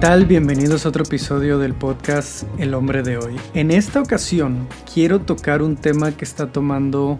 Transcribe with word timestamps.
tal? 0.00 0.26
Bienvenidos 0.26 0.86
a 0.86 0.90
otro 0.90 1.02
episodio 1.02 1.58
del 1.58 1.74
podcast 1.74 2.44
El 2.56 2.74
hombre 2.74 3.02
de 3.02 3.18
hoy. 3.18 3.34
En 3.52 3.72
esta 3.72 4.00
ocasión 4.00 4.68
quiero 4.92 5.22
tocar 5.22 5.60
un 5.60 5.76
tema 5.76 6.12
que 6.12 6.24
está 6.24 6.52
tomando 6.52 7.18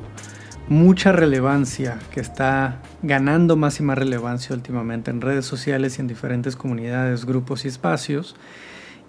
mucha 0.69 1.11
relevancia, 1.11 1.99
que 2.13 2.21
está 2.21 2.81
ganando 3.03 3.57
más 3.57 3.81
y 3.81 3.83
más 3.83 3.99
relevancia 3.99 4.55
últimamente 4.55 5.11
en 5.11 5.21
redes 5.21 5.45
sociales 5.45 5.99
y 5.99 6.03
en 6.03 6.07
diferentes 6.07 6.55
comunidades, 6.55 7.25
grupos 7.25 7.65
y 7.65 7.69
espacios, 7.69 8.37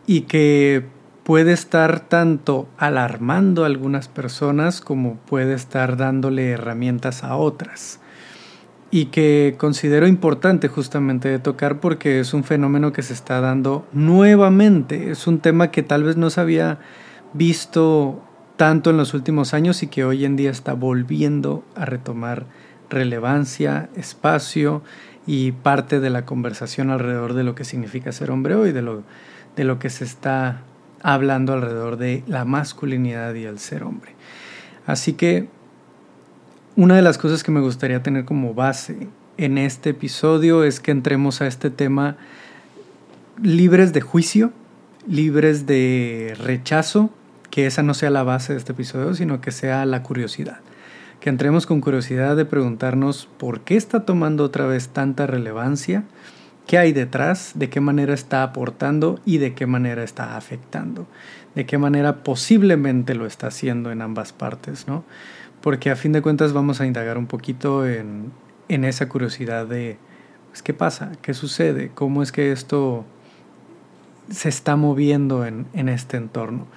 y 0.07 0.21
que 0.21 0.87
puede 1.23 1.51
estar 1.51 1.99
tanto 1.99 2.67
alarmando 2.75 3.63
a 3.63 3.67
algunas 3.67 4.07
personas 4.07 4.81
como 4.81 5.17
puede 5.17 5.53
estar 5.53 5.95
dándole 5.95 6.49
herramientas 6.49 7.23
a 7.23 7.35
otras 7.35 7.99
y 8.91 9.05
que 9.05 9.55
considero 9.57 10.07
importante 10.07 10.67
justamente 10.67 11.29
de 11.29 11.39
tocar 11.39 11.79
porque 11.79 12.19
es 12.19 12.33
un 12.33 12.43
fenómeno 12.43 12.91
que 12.91 13.03
se 13.03 13.13
está 13.13 13.39
dando 13.39 13.87
nuevamente. 13.93 15.11
Es 15.11 15.27
un 15.27 15.39
tema 15.39 15.71
que 15.71 15.83
tal 15.83 16.03
vez 16.03 16.17
no 16.17 16.29
se 16.29 16.41
había 16.41 16.79
visto 17.33 18.23
tanto 18.57 18.89
en 18.89 18.97
los 18.97 19.13
últimos 19.13 19.53
años 19.53 19.83
y 19.83 19.87
que 19.87 20.03
hoy 20.03 20.25
en 20.25 20.35
día 20.35 20.51
está 20.51 20.73
volviendo 20.73 21.63
a 21.75 21.85
retomar 21.85 22.45
relevancia, 22.89 23.89
espacio 23.95 24.81
y 25.27 25.51
parte 25.51 25.99
de 25.99 26.09
la 26.09 26.25
conversación 26.25 26.89
alrededor 26.89 27.35
de 27.35 27.43
lo 27.43 27.53
que 27.53 27.63
significa 27.63 28.11
ser 28.11 28.31
hombre 28.31 28.55
hoy, 28.55 28.71
de 28.71 28.81
lo, 28.81 29.03
de 29.55 29.63
lo 29.63 29.77
que 29.77 29.91
se 29.91 30.03
está 30.03 30.63
hablando 31.03 31.53
alrededor 31.53 31.97
de 31.97 32.23
la 32.27 32.45
masculinidad 32.45 33.35
y 33.35 33.45
el 33.45 33.59
ser 33.59 33.83
hombre. 33.83 34.15
Así 34.87 35.13
que 35.13 35.47
una 36.79 36.95
de 36.95 37.01
las 37.01 37.17
cosas 37.17 37.43
que 37.43 37.51
me 37.51 37.59
gustaría 37.59 38.01
tener 38.01 38.23
como 38.23 38.53
base 38.53 39.09
en 39.35 39.57
este 39.57 39.89
episodio 39.89 40.63
es 40.63 40.79
que 40.79 40.91
entremos 40.91 41.41
a 41.41 41.47
este 41.47 41.69
tema 41.69 42.15
libres 43.43 43.91
de 43.91 43.99
juicio, 43.99 44.53
libres 45.05 45.65
de 45.65 46.37
rechazo, 46.41 47.09
que 47.49 47.65
esa 47.65 47.83
no 47.83 47.93
sea 47.93 48.09
la 48.11 48.23
base 48.23 48.53
de 48.53 48.59
este 48.59 48.71
episodio, 48.71 49.13
sino 49.13 49.41
que 49.41 49.51
sea 49.51 49.85
la 49.85 50.03
curiosidad. 50.03 50.61
Que 51.19 51.27
entremos 51.27 51.65
con 51.65 51.81
curiosidad 51.81 52.37
de 52.37 52.45
preguntarnos 52.45 53.27
por 53.37 53.59
qué 53.59 53.75
está 53.75 54.05
tomando 54.05 54.45
otra 54.45 54.65
vez 54.65 54.87
tanta 54.87 55.27
relevancia, 55.27 56.05
qué 56.65 56.77
hay 56.77 56.93
detrás, 56.93 57.51
de 57.55 57.69
qué 57.69 57.81
manera 57.81 58.13
está 58.13 58.41
aportando 58.41 59.19
y 59.25 59.39
de 59.39 59.53
qué 59.53 59.65
manera 59.65 60.01
está 60.01 60.37
afectando, 60.37 61.07
de 61.59 61.65
qué 61.65 61.77
manera 61.77 62.23
posiblemente 62.23 63.15
lo 63.15 63.25
está 63.25 63.47
haciendo 63.47 63.91
en 63.91 64.01
ambas 64.01 64.33
partes, 64.33 64.87
¿no? 64.87 65.03
porque 65.61 65.89
a 65.89 65.95
fin 65.95 66.11
de 66.11 66.21
cuentas 66.21 66.53
vamos 66.53 66.81
a 66.81 66.85
indagar 66.85 67.17
un 67.17 67.27
poquito 67.27 67.85
en, 67.85 68.31
esa 68.67 69.09
curiosidad 69.09 69.65
de 69.65 69.97
pues, 70.49 70.61
qué 70.61 70.73
pasa, 70.73 71.11
qué 71.21 71.33
sucede, 71.33 71.91
cómo 71.93 72.23
es 72.23 72.31
que 72.31 72.51
esto 72.51 73.05
se 74.29 74.47
está 74.47 74.75
moviendo 74.75 75.45
en, 75.45 75.65
en 75.73 75.89
este 75.89 76.17
entorno. 76.17 76.67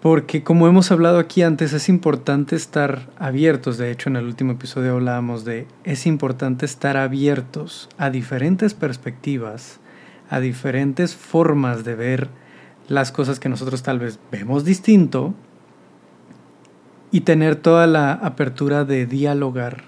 Porque 0.00 0.42
como 0.42 0.66
hemos 0.66 0.90
hablado 0.90 1.20
aquí 1.20 1.42
antes, 1.42 1.72
es 1.72 1.88
importante 1.88 2.56
estar 2.56 3.10
abiertos. 3.18 3.78
De 3.78 3.92
hecho, 3.92 4.08
en 4.08 4.16
el 4.16 4.24
último 4.24 4.52
episodio 4.52 4.94
hablábamos 4.94 5.44
de 5.44 5.68
es 5.84 6.06
importante 6.06 6.66
estar 6.66 6.96
abiertos 6.96 7.88
a 7.98 8.10
diferentes 8.10 8.74
perspectivas, 8.74 9.78
a 10.28 10.40
diferentes 10.40 11.14
formas 11.14 11.84
de 11.84 11.94
ver 11.94 12.28
las 12.88 13.12
cosas 13.12 13.40
que 13.40 13.48
nosotros 13.48 13.82
tal 13.82 13.98
vez 13.98 14.18
vemos 14.30 14.64
distinto, 14.64 15.34
y 17.12 17.20
tener 17.20 17.56
toda 17.56 17.86
la 17.86 18.12
apertura 18.12 18.84
de 18.86 19.06
dialogar, 19.06 19.84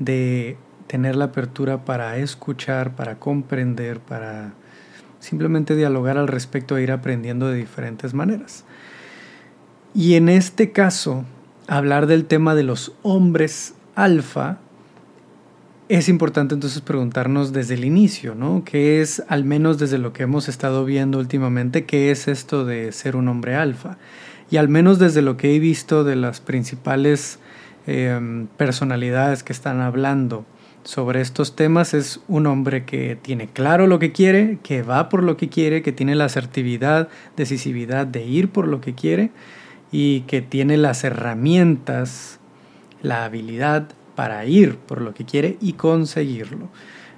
de 0.00 0.58
tener 0.88 1.14
la 1.14 1.26
apertura 1.26 1.84
para 1.84 2.16
escuchar, 2.18 2.96
para 2.96 3.20
comprender, 3.20 4.00
para 4.00 4.52
simplemente 5.20 5.76
dialogar 5.76 6.18
al 6.18 6.26
respecto 6.26 6.76
e 6.76 6.82
ir 6.82 6.90
aprendiendo 6.90 7.48
de 7.48 7.56
diferentes 7.56 8.12
maneras. 8.12 8.64
Y 9.94 10.14
en 10.14 10.28
este 10.28 10.72
caso, 10.72 11.24
hablar 11.68 12.08
del 12.08 12.24
tema 12.24 12.56
de 12.56 12.64
los 12.64 12.92
hombres 13.02 13.74
alfa, 13.94 14.58
es 15.88 16.08
importante 16.08 16.54
entonces 16.54 16.80
preguntarnos 16.80 17.52
desde 17.52 17.74
el 17.74 17.84
inicio, 17.84 18.34
¿no? 18.34 18.62
¿Qué 18.64 19.00
es, 19.00 19.22
al 19.28 19.44
menos 19.44 19.78
desde 19.78 19.98
lo 19.98 20.12
que 20.12 20.24
hemos 20.24 20.48
estado 20.48 20.84
viendo 20.84 21.18
últimamente, 21.18 21.84
qué 21.86 22.10
es 22.10 22.28
esto 22.28 22.64
de 22.64 22.92
ser 22.92 23.16
un 23.16 23.28
hombre 23.28 23.54
alfa? 23.54 23.98
y 24.50 24.56
al 24.56 24.68
menos 24.68 24.98
desde 24.98 25.22
lo 25.22 25.36
que 25.36 25.54
he 25.54 25.58
visto 25.58 26.04
de 26.04 26.16
las 26.16 26.40
principales 26.40 27.38
em, 27.86 28.46
personalidades 28.46 29.42
que 29.42 29.52
están 29.52 29.80
hablando 29.80 30.44
sobre 30.84 31.20
estos 31.20 31.54
temas 31.54 31.92
es 31.92 32.20
un 32.28 32.46
hombre 32.46 32.84
que 32.84 33.18
tiene 33.20 33.48
claro 33.48 33.86
lo 33.86 33.98
que 33.98 34.12
quiere, 34.12 34.58
que 34.62 34.82
va 34.82 35.08
por 35.08 35.22
lo 35.22 35.36
que 35.36 35.48
quiere, 35.48 35.82
que 35.82 35.92
tiene 35.92 36.14
la 36.14 36.26
asertividad, 36.26 37.08
decisividad 37.36 38.06
de 38.06 38.24
ir 38.24 38.48
por 38.50 38.66
lo 38.66 38.80
que 38.80 38.94
quiere 38.94 39.30
y 39.92 40.22
que 40.22 40.40
tiene 40.40 40.76
las 40.78 41.04
herramientas, 41.04 42.38
la 43.02 43.24
habilidad 43.24 43.88
para 44.18 44.44
ir 44.46 44.78
por 44.78 45.00
lo 45.00 45.14
que 45.14 45.24
quiere 45.24 45.58
y 45.60 45.74
conseguirlo. 45.74 46.70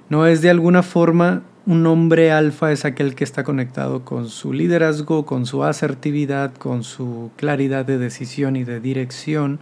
No 0.09 0.27
es 0.27 0.43
de 0.43 0.51
alguna 0.51 0.83
forma 0.83 1.41
un 1.65 1.87
hombre 1.87 2.31
alfa 2.31 2.71
es 2.71 2.85
aquel 2.85 3.15
que 3.15 3.23
está 3.23 3.43
conectado 3.43 4.05
con 4.05 4.29
su 4.29 4.53
liderazgo, 4.53 5.25
con 5.25 5.47
su 5.47 5.63
asertividad, 5.63 6.53
con 6.53 6.83
su 6.83 7.31
claridad 7.37 7.85
de 7.85 7.97
decisión 7.97 8.55
y 8.55 8.65
de 8.65 8.79
dirección. 8.79 9.61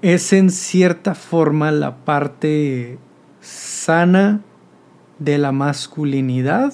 Es 0.00 0.32
en 0.32 0.50
cierta 0.50 1.16
forma 1.16 1.72
la 1.72 1.96
parte 2.04 3.00
sana 3.40 4.42
de 5.18 5.38
la 5.38 5.50
masculinidad 5.50 6.72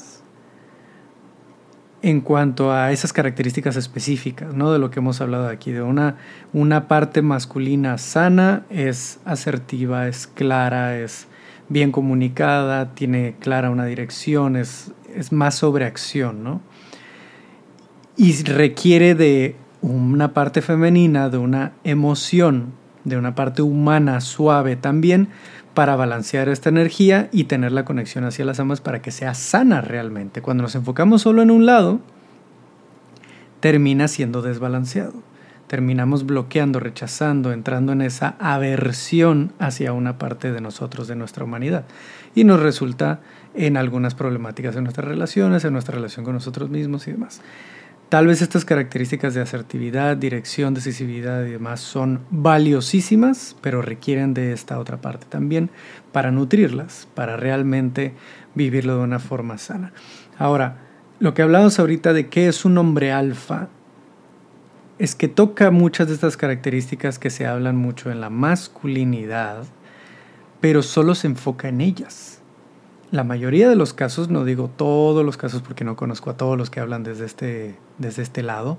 en 2.02 2.20
cuanto 2.20 2.72
a 2.72 2.90
esas 2.90 3.12
características 3.12 3.76
específicas, 3.76 4.54
¿no? 4.54 4.72
De 4.72 4.78
lo 4.78 4.90
que 4.90 4.98
hemos 4.98 5.20
hablado 5.20 5.48
aquí, 5.48 5.70
de 5.70 5.82
una, 5.82 6.16
una 6.52 6.88
parte 6.88 7.22
masculina 7.22 7.96
sana 7.96 8.64
es 8.70 9.20
asertiva, 9.24 10.08
es 10.08 10.26
clara, 10.26 10.98
es 10.98 11.28
bien 11.68 11.92
comunicada, 11.92 12.94
tiene 12.94 13.36
clara 13.38 13.70
una 13.70 13.86
dirección, 13.86 14.56
es, 14.56 14.90
es 15.14 15.30
más 15.30 15.54
sobre 15.54 15.84
acción, 15.84 16.42
¿no? 16.42 16.60
Y 18.16 18.42
requiere 18.42 19.14
de 19.14 19.56
una 19.80 20.34
parte 20.34 20.60
femenina, 20.60 21.28
de 21.28 21.38
una 21.38 21.72
emoción, 21.84 22.72
de 23.04 23.16
una 23.16 23.34
parte 23.34 23.62
humana 23.62 24.20
suave 24.20 24.76
también 24.76 25.28
para 25.74 25.96
balancear 25.96 26.48
esta 26.48 26.68
energía 26.68 27.28
y 27.32 27.44
tener 27.44 27.72
la 27.72 27.84
conexión 27.84 28.24
hacia 28.24 28.44
las 28.44 28.60
amas 28.60 28.80
para 28.80 29.02
que 29.02 29.10
sea 29.10 29.34
sana 29.34 29.80
realmente. 29.80 30.42
Cuando 30.42 30.62
nos 30.62 30.74
enfocamos 30.74 31.22
solo 31.22 31.42
en 31.42 31.50
un 31.50 31.66
lado, 31.66 32.00
termina 33.60 34.08
siendo 34.08 34.42
desbalanceado 34.42 35.14
terminamos 35.72 36.26
bloqueando, 36.26 36.80
rechazando, 36.80 37.50
entrando 37.50 37.92
en 37.92 38.02
esa 38.02 38.36
aversión 38.38 39.54
hacia 39.58 39.94
una 39.94 40.18
parte 40.18 40.52
de 40.52 40.60
nosotros, 40.60 41.08
de 41.08 41.16
nuestra 41.16 41.44
humanidad. 41.44 41.86
Y 42.34 42.44
nos 42.44 42.60
resulta 42.60 43.20
en 43.54 43.78
algunas 43.78 44.14
problemáticas 44.14 44.76
en 44.76 44.84
nuestras 44.84 45.08
relaciones, 45.08 45.64
en 45.64 45.72
nuestra 45.72 45.94
relación 45.94 46.26
con 46.26 46.34
nosotros 46.34 46.68
mismos 46.68 47.08
y 47.08 47.12
demás. 47.12 47.40
Tal 48.12 48.26
vez 48.26 48.42
estas 48.42 48.66
características 48.66 49.32
de 49.32 49.40
asertividad, 49.40 50.18
dirección, 50.18 50.74
decisividad 50.74 51.46
y 51.46 51.52
demás 51.52 51.80
son 51.80 52.20
valiosísimas, 52.28 53.56
pero 53.62 53.80
requieren 53.80 54.34
de 54.34 54.52
esta 54.52 54.78
otra 54.78 55.00
parte 55.00 55.24
también 55.30 55.70
para 56.12 56.30
nutrirlas, 56.30 57.08
para 57.14 57.38
realmente 57.38 58.12
vivirlo 58.54 58.98
de 58.98 59.04
una 59.04 59.18
forma 59.18 59.56
sana. 59.56 59.94
Ahora, 60.36 60.76
lo 61.20 61.32
que 61.32 61.40
hablamos 61.40 61.78
ahorita 61.78 62.12
de 62.12 62.28
qué 62.28 62.48
es 62.48 62.66
un 62.66 62.76
hombre 62.76 63.12
alfa 63.12 63.68
es 64.98 65.14
que 65.14 65.28
toca 65.28 65.70
muchas 65.70 66.08
de 66.08 66.12
estas 66.12 66.36
características 66.36 67.18
que 67.18 67.30
se 67.30 67.46
hablan 67.46 67.76
mucho 67.76 68.10
en 68.10 68.20
la 68.20 68.28
masculinidad, 68.28 69.64
pero 70.60 70.82
solo 70.82 71.14
se 71.14 71.28
enfoca 71.28 71.70
en 71.70 71.80
ellas. 71.80 72.41
La 73.12 73.24
mayoría 73.24 73.68
de 73.68 73.76
los 73.76 73.92
casos, 73.92 74.30
no 74.30 74.44
digo 74.44 74.68
todos 74.68 75.24
los 75.24 75.36
casos 75.36 75.62
porque 75.62 75.84
no 75.84 75.94
conozco 75.96 76.30
a 76.30 76.36
todos 76.36 76.58
los 76.58 76.70
que 76.70 76.80
hablan 76.80 77.04
desde 77.04 77.26
este, 77.26 77.76
desde 77.98 78.22
este 78.22 78.42
lado, 78.42 78.78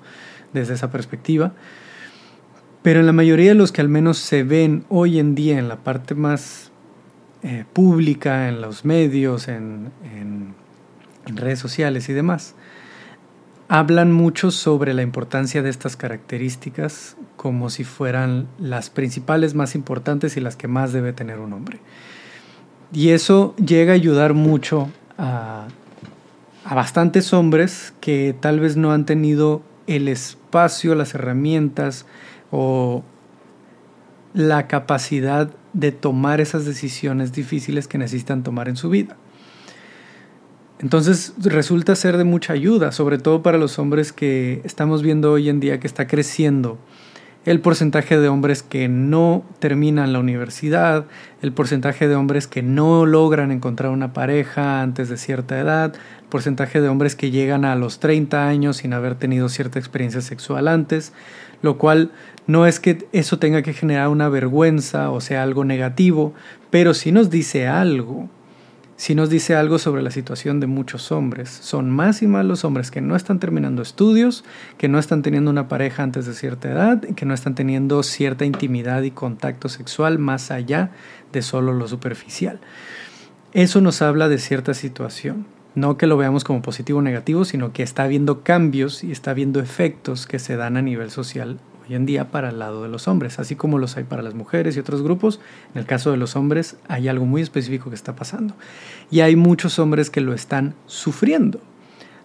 desde 0.53 0.74
esa 0.74 0.91
perspectiva, 0.91 1.53
pero 2.81 3.00
en 3.00 3.06
la 3.06 3.13
mayoría 3.13 3.50
de 3.50 3.56
los 3.56 3.71
que 3.71 3.80
al 3.80 3.89
menos 3.89 4.18
se 4.18 4.44
ven 4.44 4.85
hoy 4.89 5.19
en 5.19 5.35
día 5.35 5.57
en 5.59 5.69
la 5.69 5.77
parte 5.77 6.15
más 6.15 6.71
eh, 7.44 7.63
pública, 7.71 8.50
en 8.50 8.59
los 8.59 8.83
medios, 8.85 9.47
en 9.47 9.91
redes 11.27 11.59
sociales 11.59 12.09
y 12.09 12.13
demás, 12.13 12.56
hablan 13.68 14.12
mucho 14.12 14.51
sobre 14.51 14.94
la 14.94 15.03
importancia 15.03 15.62
de 15.62 15.69
estas 15.69 15.95
características 15.95 17.18
como 17.38 17.69
si 17.69 17.83
fueran 17.83 18.47
las 18.59 18.89
principales 18.89 19.53
más 19.53 19.75
importantes 19.75 20.38
y 20.38 20.41
las 20.41 20.56
que 20.56 20.68
más 20.68 20.91
debe 20.91 21.13
tener 21.13 21.39
un 21.39 21.53
hombre. 21.53 21.79
Y 22.93 23.09
eso 23.09 23.55
llega 23.55 23.93
a 23.93 23.95
ayudar 23.95 24.33
mucho 24.33 24.89
a, 25.17 25.67
a 26.63 26.75
bastantes 26.75 27.33
hombres 27.33 27.93
que 27.99 28.35
tal 28.39 28.59
vez 28.59 28.77
no 28.77 28.91
han 28.91 29.05
tenido 29.05 29.61
el 29.87 30.07
espacio, 30.07 30.95
las 30.95 31.15
herramientas 31.15 32.05
o 32.51 33.03
la 34.33 34.67
capacidad 34.67 35.49
de 35.73 35.91
tomar 35.91 36.39
esas 36.39 36.65
decisiones 36.65 37.33
difíciles 37.33 37.87
que 37.87 37.97
necesitan 37.97 38.43
tomar 38.43 38.69
en 38.69 38.75
su 38.75 38.89
vida. 38.89 39.17
Entonces 40.79 41.33
resulta 41.39 41.95
ser 41.95 42.17
de 42.17 42.23
mucha 42.25 42.53
ayuda, 42.53 42.91
sobre 42.91 43.17
todo 43.17 43.41
para 43.41 43.57
los 43.57 43.79
hombres 43.79 44.11
que 44.11 44.61
estamos 44.63 45.01
viendo 45.01 45.31
hoy 45.31 45.49
en 45.49 45.59
día 45.59 45.79
que 45.79 45.87
está 45.87 46.07
creciendo 46.07 46.77
el 47.45 47.59
porcentaje 47.59 48.17
de 48.17 48.29
hombres 48.29 48.63
que 48.63 48.87
no 48.87 49.43
terminan 49.59 50.13
la 50.13 50.19
universidad, 50.19 51.05
el 51.41 51.51
porcentaje 51.51 52.07
de 52.07 52.15
hombres 52.15 52.47
que 52.47 52.63
no 52.63 53.05
logran 53.05 53.51
encontrar 53.51 53.91
una 53.91 54.13
pareja 54.13 54.81
antes 54.81 55.09
de 55.09 55.17
cierta 55.17 55.59
edad, 55.59 55.93
el 55.93 56.29
porcentaje 56.29 56.79
de 56.79 56.87
hombres 56.87 57.15
que 57.15 57.31
llegan 57.31 57.65
a 57.65 57.75
los 57.75 57.99
30 57.99 58.47
años 58.47 58.77
sin 58.77 58.93
haber 58.93 59.15
tenido 59.15 59.49
cierta 59.49 59.77
experiencia 59.77 60.21
sexual 60.21 60.67
antes, 60.69 61.11
lo 61.61 61.77
cual 61.77 62.11
no 62.47 62.65
es 62.65 62.79
que 62.79 63.07
eso 63.11 63.39
tenga 63.39 63.61
que 63.61 63.73
generar 63.73 64.07
una 64.07 64.29
vergüenza 64.29 65.11
o 65.11 65.19
sea 65.19 65.43
algo 65.43 65.65
negativo, 65.65 66.33
pero 66.69 66.93
sí 66.93 67.11
nos 67.11 67.29
dice 67.29 67.67
algo 67.67 68.29
si 69.03 69.15
nos 69.15 69.29
dice 69.29 69.53
algo 69.53 69.79
sobre 69.79 70.01
la 70.01 70.11
situación 70.11 70.61
de 70.61 70.67
muchos 70.67 71.11
hombres. 71.11 71.50
Son 71.50 71.91
más 71.91 72.21
y 72.21 72.27
más 72.27 72.45
los 72.45 72.63
hombres 72.63 72.89
que 72.89 73.01
no 73.01 73.17
están 73.17 73.38
terminando 73.38 73.81
estudios, 73.81 74.45
que 74.77 74.88
no 74.88 74.97
están 74.97 75.21
teniendo 75.21 75.51
una 75.51 75.67
pareja 75.67 76.03
antes 76.03 76.25
de 76.25 76.33
cierta 76.33 76.71
edad, 76.71 77.01
que 77.01 77.25
no 77.25 77.33
están 77.33 77.53
teniendo 77.53 78.01
cierta 78.01 78.45
intimidad 78.45 79.01
y 79.01 79.11
contacto 79.11 79.67
sexual 79.67 80.19
más 80.19 80.51
allá 80.51 80.91
de 81.33 81.41
solo 81.41 81.73
lo 81.73 81.89
superficial. 81.89 82.61
Eso 83.51 83.81
nos 83.81 84.01
habla 84.01 84.29
de 84.29 84.38
cierta 84.38 84.73
situación. 84.73 85.47
No 85.75 85.97
que 85.97 86.07
lo 86.07 86.15
veamos 86.15 86.45
como 86.45 86.61
positivo 86.61 87.00
o 87.00 87.01
negativo, 87.01 87.44
sino 87.44 87.73
que 87.73 87.83
está 87.83 88.03
habiendo 88.03 88.41
cambios 88.41 89.03
y 89.03 89.11
está 89.11 89.31
habiendo 89.31 89.59
efectos 89.59 90.27
que 90.27 90.39
se 90.39 90.55
dan 90.55 90.77
a 90.77 90.81
nivel 90.81 91.11
social 91.11 91.59
hoy 91.83 91.95
en 91.95 92.06
día 92.06 92.31
para 92.31 92.50
el 92.50 92.59
lado 92.59 92.83
de 92.83 92.89
los 92.89 93.07
hombres, 93.07 93.39
así 93.39 93.56
como 93.56 93.77
los 93.77 93.97
hay 93.97 94.03
para 94.03 94.21
las 94.21 94.33
mujeres 94.33 94.75
y 94.75 94.80
otros 94.80 95.01
grupos. 95.01 95.39
En 95.74 95.80
el 95.80 95.85
caso 95.85 96.12
de 96.12 96.18
los 96.18 96.35
hombres 96.35 96.77
hay 96.88 97.07
algo 97.07 97.25
muy 97.25 97.41
específico 97.41 97.89
que 97.89 97.95
está 97.95 98.15
pasando. 98.15 98.56
Y 99.12 99.21
hay 99.21 99.35
muchos 99.35 99.80
hombres 99.80 100.09
que 100.09 100.21
lo 100.21 100.33
están 100.33 100.75
sufriendo. 100.85 101.59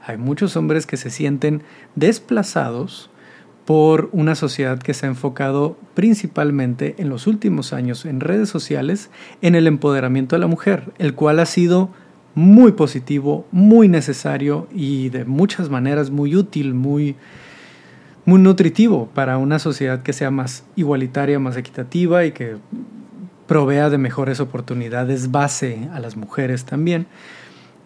Hay 0.07 0.17
muchos 0.17 0.57
hombres 0.57 0.87
que 0.87 0.97
se 0.97 1.11
sienten 1.11 1.63
desplazados 1.95 3.11
por 3.67 4.09
una 4.13 4.35
sociedad 4.35 4.79
que 4.79 4.95
se 4.95 5.05
ha 5.05 5.11
enfocado 5.11 5.77
principalmente 5.93 6.95
en 6.97 7.11
los 7.11 7.27
últimos 7.27 7.75
años 7.75 8.07
en 8.07 8.21
redes 8.21 8.49
sociales 8.49 9.11
en 9.43 9.55
el 9.55 9.67
empoderamiento 9.67 10.37
de 10.37 10.41
la 10.41 10.47
mujer, 10.47 10.91
el 10.97 11.15
cual 11.15 11.39
ha 11.39 11.45
sido 11.45 11.91
muy 12.35 12.73
positivo, 12.73 13.47
muy 13.53 13.89
necesario 13.89 14.69
y 14.73 15.11
de 15.11 15.27
muchas 15.27 15.69
maneras 15.69 16.11
muy 16.11 16.35
útil, 16.37 16.73
muy 16.73 17.17
muy 18.29 18.43
nutritivo 18.43 19.09
para 19.15 19.39
una 19.39 19.59
sociedad 19.59 20.03
que 20.03 20.13
sea 20.13 20.31
más 20.31 20.63
igualitaria, 20.77 21.39
más 21.39 21.57
equitativa 21.57 22.27
y 22.27 22.33
que 22.33 22.59
provea 23.47 23.89
de 23.89 23.97
mejores 23.97 24.39
oportunidades 24.39 25.31
base 25.31 25.89
a 25.95 25.99
las 25.99 26.15
mujeres 26.15 26.67
también. 26.67 27.07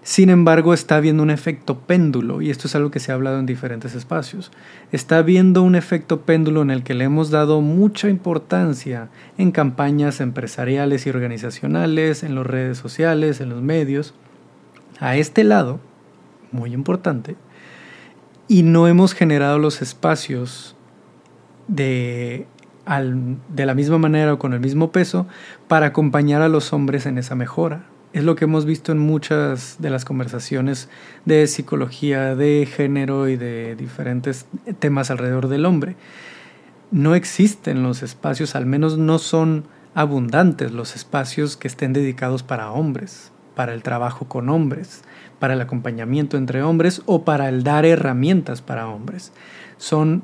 Sin 0.03 0.31
embargo, 0.31 0.75
está 0.75 0.97
habiendo 0.97 1.23
un 1.23 1.31
efecto 1.31 1.79
péndulo, 1.79 2.43
y 2.43 2.51
esto 2.51 2.67
es 2.67 2.75
algo 2.75 2.91
que 2.91 2.99
se 2.99 3.13
ha 3.13 3.15
hablado 3.15 3.39
en 3.39 3.47
diferentes 3.47 3.95
espacios. 3.95 4.51
Está 4.91 5.19
habiendo 5.19 5.63
un 5.63 5.77
efecto 5.77 6.23
péndulo 6.23 6.63
en 6.63 6.73
el 6.73 6.83
que 6.83 6.95
le 6.95 7.05
hemos 7.05 7.31
dado 7.31 7.61
mucha 7.61 8.09
importancia 8.09 9.11
en 9.39 9.53
campañas 9.53 10.21
empresariales 10.21 11.07
y 11.07 11.11
organizacionales, 11.11 12.25
en 12.25 12.35
las 12.35 12.49
redes 12.49 12.79
sociales, 12.79 13.41
en 13.41 13.51
los 13.51 13.63
medios. 13.63 14.13
A 14.99 15.15
este 15.15 15.45
lado, 15.45 15.79
muy 16.51 16.75
importante, 16.75 17.37
y 18.53 18.65
no 18.65 18.87
hemos 18.87 19.15
generado 19.15 19.59
los 19.59 19.81
espacios 19.81 20.77
de, 21.69 22.47
de 23.49 23.65
la 23.65 23.73
misma 23.73 23.97
manera 23.97 24.35
o 24.35 24.39
con 24.39 24.53
el 24.53 24.61
mismo 24.61 24.93
peso 24.93 25.27
para 25.69 25.87
acompañar 25.87 26.43
a 26.43 26.51
los 26.51 26.75
hombres 26.75 27.07
en 27.07 27.17
esa 27.17 27.35
mejora. 27.35 27.87
Es 28.13 28.25
lo 28.25 28.35
que 28.35 28.45
hemos 28.45 28.67
visto 28.67 28.93
en 28.93 28.99
muchas 28.99 29.77
de 29.79 29.89
las 29.89 30.05
conversaciones 30.05 30.91
de 31.25 31.47
psicología, 31.47 32.37
de 32.37 32.69
género 32.71 33.31
y 33.31 33.39
de 33.39 33.75
diferentes 33.75 34.45
temas 34.81 35.11
alrededor 35.11 35.49
del 35.49 35.65
hombre. 35.65 35.97
No 36.91 37.15
existen 37.15 37.83
los 37.83 38.03
espacios, 38.03 38.55
al 38.55 38.67
menos 38.67 38.99
no 38.99 39.19
son 39.19 39.65
abundantes 39.95 40.73
los 40.73 40.95
espacios 40.95 41.57
que 41.57 41.69
estén 41.69 41.95
dedicados 41.95 42.43
para 42.43 42.71
hombres, 42.71 43.32
para 43.55 43.75
el 43.75 43.83
trabajo 43.83 44.27
con 44.27 44.49
hombres 44.49 45.03
para 45.43 45.55
el 45.55 45.61
acompañamiento 45.61 46.37
entre 46.37 46.63
hombres 46.63 47.03
o 47.05 47.25
para 47.25 47.49
el 47.49 47.65
dar 47.65 47.85
herramientas 47.85 48.63
para 48.63 48.87
hombres. 48.87 49.33
Son 49.77 50.23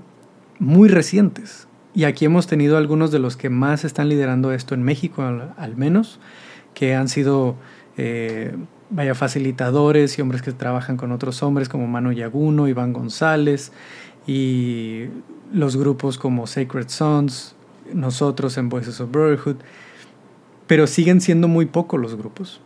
muy 0.61 0.89
recientes 0.89 1.67
y 1.93 2.05
aquí 2.05 2.25
hemos 2.25 2.47
tenido 2.47 2.77
algunos 2.77 3.11
de 3.11 3.19
los 3.19 3.37
que 3.37 3.51
más 3.51 3.85
están 3.85 4.09
liderando 4.09 4.53
esto 4.53 4.77
en 4.77 4.85
México 4.85 5.25
al, 5.25 5.77
menos, 5.77 6.21
que 6.73 6.95
han 6.95 7.09
sido 7.09 7.57
eh, 7.97 8.55
vaya 8.91 9.17
facilitadores 9.17 10.17
y 10.17 10.23
hombres 10.23 10.41
que 10.41 10.53
trabajan 10.53 10.97
con 10.97 11.11
otros 11.11 11.43
hombres 11.43 11.69
como 11.69 11.89
Manu 11.89 12.13
Yaguno, 12.13 12.69
Iván 12.69 12.93
González 12.93 13.73
y 14.25 15.07
los 15.53 15.77
grupos 15.77 16.17
como 16.17 16.47
Sacred 16.47 16.91
Sons, 16.91 17.57
nosotros 17.93 18.57
en 18.57 18.69
Voices 18.69 19.01
of 19.01 19.11
Brotherhood, 19.11 19.57
pero 20.69 20.87
siguen 20.87 21.21
siendo 21.21 21.49
muy 21.49 21.67
pocos 21.67 22.01
los 22.01 22.15
grupos 22.15 22.61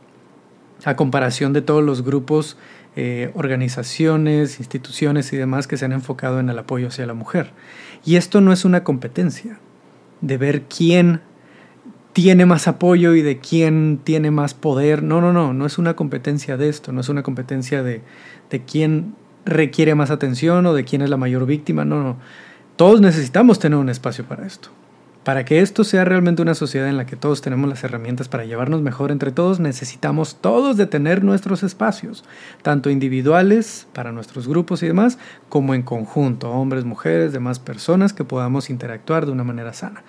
a 0.85 0.97
comparación 0.97 1.53
de 1.53 1.63
todos 1.63 1.83
los 1.83 2.03
grupos, 2.03 2.57
eh, 2.97 3.31
organizaciones, 3.35 4.59
instituciones 4.59 5.33
y 5.33 5.37
demás 5.37 5.67
que 5.67 5.77
se 5.77 5.85
han 5.85 5.93
enfocado 5.93 6.41
en 6.41 6.49
el 6.49 6.59
apoyo 6.59 6.89
hacia 6.89 7.07
la 7.07 7.15
mujer. 7.15 7.51
Y 8.05 8.17
esto 8.17 8.41
no 8.41 8.53
es 8.53 8.65
una 8.65 8.85
competencia 8.85 9.59
de 10.21 10.37
ver 10.39 10.63
quién 10.63 11.21
tiene 12.13 12.45
más 12.45 12.69
apoyo 12.69 13.15
y 13.15 13.23
de 13.23 13.39
quién 13.39 14.01
tiene 14.03 14.31
más 14.31 14.55
poder. 14.55 15.03
No, 15.03 15.21
no, 15.21 15.33
no, 15.33 15.55
no 15.55 15.67
es 15.67 15.79
una 15.79 15.95
competencia 15.95 16.57
de 16.57 16.69
esto, 16.69 16.93
no 16.93 17.01
es 17.01 17.09
una 17.09 17.23
competencia 17.23 17.83
de, 17.83 18.03
de 18.51 18.65
quién 18.65 19.15
requiere 19.45 19.95
más 19.95 20.11
atención 20.11 20.67
o 20.67 20.75
de 20.75 20.85
quién 20.85 21.03
es 21.03 21.11
la 21.11 21.17
mayor 21.17 21.47
víctima. 21.47 21.85
No, 21.85 22.03
no. 22.03 22.17
Todos 22.77 23.01
necesitamos 23.01 23.59
tener 23.59 23.79
un 23.79 23.89
espacio 23.89 24.25
para 24.25 24.47
esto. 24.47 24.69
Para 25.25 25.45
que 25.45 25.61
esto 25.61 25.85
sea 25.85 26.05
realmente 26.05 26.43
una 26.43 26.57
sociedad 26.57 26.89
en 26.89 26.97
la 26.97 27.07
que 27.07 27.15
todos 27.15 27.43
tenemos 27.43 27.71
las 27.71 27.85
herramientas 27.85 28.29
para 28.29 28.45
llevarnos 28.45 28.83
mejor 28.83 29.13
entre 29.13 29.31
todos, 29.31 29.61
necesitamos 29.61 30.37
todos 30.41 30.77
de 30.77 30.87
tener 30.87 31.23
nuestros 31.23 31.63
espacios, 31.63 32.25
tanto 32.63 32.91
individuales 32.91 33.87
para 33.93 34.11
nuestros 34.11 34.49
grupos 34.49 34.83
y 34.83 34.89
demás, 34.89 35.19
como 35.49 35.75
en 35.75 35.83
conjunto, 35.83 36.51
hombres, 36.51 36.85
mujeres, 36.85 37.33
demás 37.33 37.61
personas 37.61 38.13
que 38.13 38.25
podamos 38.25 38.69
interactuar 38.69 39.25
de 39.27 39.33
una 39.33 39.45
manera 39.45 39.73
sana. 39.73 40.03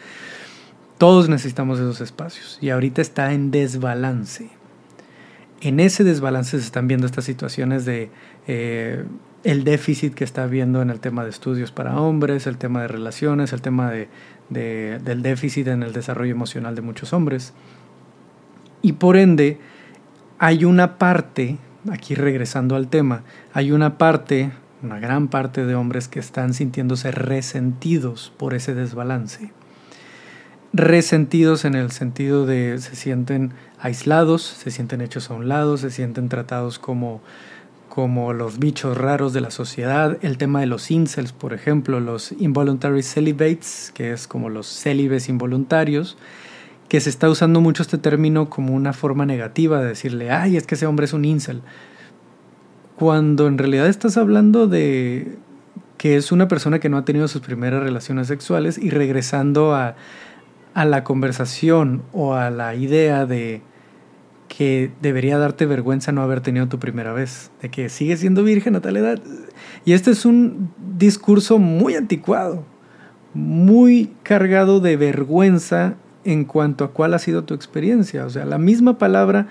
Todos 0.97 1.29
necesitamos 1.29 1.79
esos 1.79 2.01
espacios 2.01 2.57
y 2.59 2.71
ahorita 2.71 3.01
está 3.01 3.33
en 3.33 3.51
desbalance. 3.51 4.49
En 5.61 5.79
ese 5.79 6.03
desbalance 6.03 6.57
se 6.57 6.65
están 6.65 6.87
viendo 6.87 7.05
estas 7.05 7.25
situaciones 7.25 7.85
de 7.85 8.09
eh, 8.47 9.05
el 9.43 9.63
déficit 9.63 10.13
que 10.13 10.23
está 10.23 10.43
habiendo 10.43 10.81
en 10.81 10.89
el 10.89 10.99
tema 10.99 11.23
de 11.23 11.29
estudios 11.29 11.71
para 11.71 11.99
hombres, 11.99 12.47
el 12.47 12.57
tema 12.57 12.81
de 12.81 12.87
relaciones, 12.87 13.53
el 13.53 13.61
tema 13.61 13.91
de 13.91 14.07
del 14.49 15.21
déficit 15.21 15.67
en 15.67 15.83
el 15.83 15.93
desarrollo 15.93 16.31
emocional 16.31 16.75
de 16.75 16.81
muchos 16.81 17.13
hombres. 17.13 17.53
Y 18.81 18.93
por 18.93 19.17
ende, 19.17 19.59
hay 20.39 20.65
una 20.65 20.97
parte, 20.97 21.57
aquí 21.91 22.15
regresando 22.15 22.75
al 22.75 22.87
tema, 22.87 23.23
hay 23.53 23.71
una 23.71 23.97
parte, 23.97 24.51
una 24.81 24.99
gran 24.99 25.27
parte 25.27 25.65
de 25.65 25.75
hombres 25.75 26.07
que 26.07 26.19
están 26.19 26.53
sintiéndose 26.53 27.11
resentidos 27.11 28.33
por 28.37 28.53
ese 28.53 28.73
desbalance. 28.73 29.51
Resentidos 30.73 31.65
en 31.65 31.75
el 31.75 31.91
sentido 31.91 32.45
de 32.45 32.79
se 32.79 32.95
sienten 32.95 33.53
aislados, 33.79 34.41
se 34.41 34.71
sienten 34.71 35.01
hechos 35.01 35.29
a 35.29 35.35
un 35.35 35.47
lado, 35.47 35.77
se 35.77 35.91
sienten 35.91 36.29
tratados 36.29 36.79
como 36.79 37.21
como 37.93 38.33
los 38.33 38.57
bichos 38.57 38.97
raros 38.97 39.33
de 39.33 39.41
la 39.41 39.51
sociedad, 39.51 40.17
el 40.23 40.39
tema 40.39 40.61
de 40.61 40.65
los 40.65 40.89
incels, 40.89 41.31
por 41.31 41.53
ejemplo, 41.53 41.99
los 41.99 42.31
involuntary 42.31 43.03
celibates, 43.03 43.91
que 43.93 44.13
es 44.13 44.27
como 44.27 44.49
los 44.49 44.65
célibes 44.65 45.29
involuntarios, 45.29 46.17
que 46.89 46.99
se 46.99 47.11
está 47.11 47.29
usando 47.29 47.61
mucho 47.61 47.83
este 47.83 47.99
término 47.99 48.49
como 48.49 48.73
una 48.73 48.93
forma 48.93 49.27
negativa 49.27 49.79
de 49.79 49.89
decirle, 49.89 50.31
ay, 50.31 50.57
es 50.57 50.65
que 50.65 50.73
ese 50.73 50.87
hombre 50.87 51.05
es 51.05 51.13
un 51.13 51.23
incel. 51.23 51.61
Cuando 52.95 53.45
en 53.45 53.59
realidad 53.59 53.85
estás 53.85 54.17
hablando 54.17 54.65
de 54.65 55.37
que 55.99 56.15
es 56.15 56.31
una 56.31 56.47
persona 56.47 56.79
que 56.79 56.89
no 56.89 56.97
ha 56.97 57.05
tenido 57.05 57.27
sus 57.27 57.43
primeras 57.43 57.83
relaciones 57.83 58.25
sexuales 58.25 58.79
y 58.79 58.89
regresando 58.89 59.75
a, 59.75 59.93
a 60.73 60.85
la 60.85 61.03
conversación 61.03 62.01
o 62.11 62.33
a 62.33 62.49
la 62.49 62.73
idea 62.73 63.27
de 63.27 63.61
que 64.55 64.91
debería 65.01 65.39
darte 65.39 65.65
vergüenza 65.65 66.11
no 66.11 66.21
haber 66.21 66.41
tenido 66.41 66.67
tu 66.67 66.77
primera 66.77 67.11
vez, 67.11 67.49
de 67.61 67.69
que 67.69 67.89
sigues 67.89 68.19
siendo 68.19 68.43
virgen 68.43 68.75
a 68.75 68.81
tal 68.81 68.97
edad. 68.97 69.19
Y 69.83 69.93
este 69.93 70.11
es 70.11 70.25
un 70.25 70.71
discurso 70.95 71.57
muy 71.57 71.95
anticuado, 71.95 72.63
muy 73.33 74.13
cargado 74.21 74.79
de 74.79 74.95
vergüenza 74.95 75.95
en 76.23 76.45
cuanto 76.45 76.83
a 76.83 76.91
cuál 76.91 77.15
ha 77.15 77.19
sido 77.19 77.45
tu 77.45 77.55
experiencia. 77.55 78.25
O 78.25 78.29
sea, 78.29 78.45
la 78.45 78.59
misma 78.59 78.99
palabra 78.99 79.47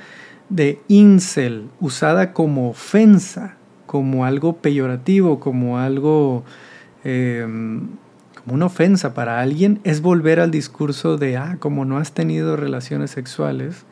de 0.49 0.80
incel 0.87 1.68
usada 1.80 2.32
como 2.32 2.71
ofensa, 2.71 3.56
como 3.87 4.25
algo 4.25 4.59
peyorativo, 4.59 5.40
como 5.40 5.78
algo... 5.78 6.44
Em, 7.04 7.88
como 8.44 8.54
una 8.54 8.66
ofensa 8.66 9.14
para 9.14 9.40
alguien, 9.40 9.80
es 9.85 10.00
volver 10.00 10.40
al 10.40 10.50
discurso 10.50 11.16
de, 11.16 11.37
ah, 11.37 11.59
como 11.61 11.85
no 11.85 11.99
has 11.99 12.12
tenido 12.12 12.56
relaciones 12.56 13.12
sexuales, 13.12 13.85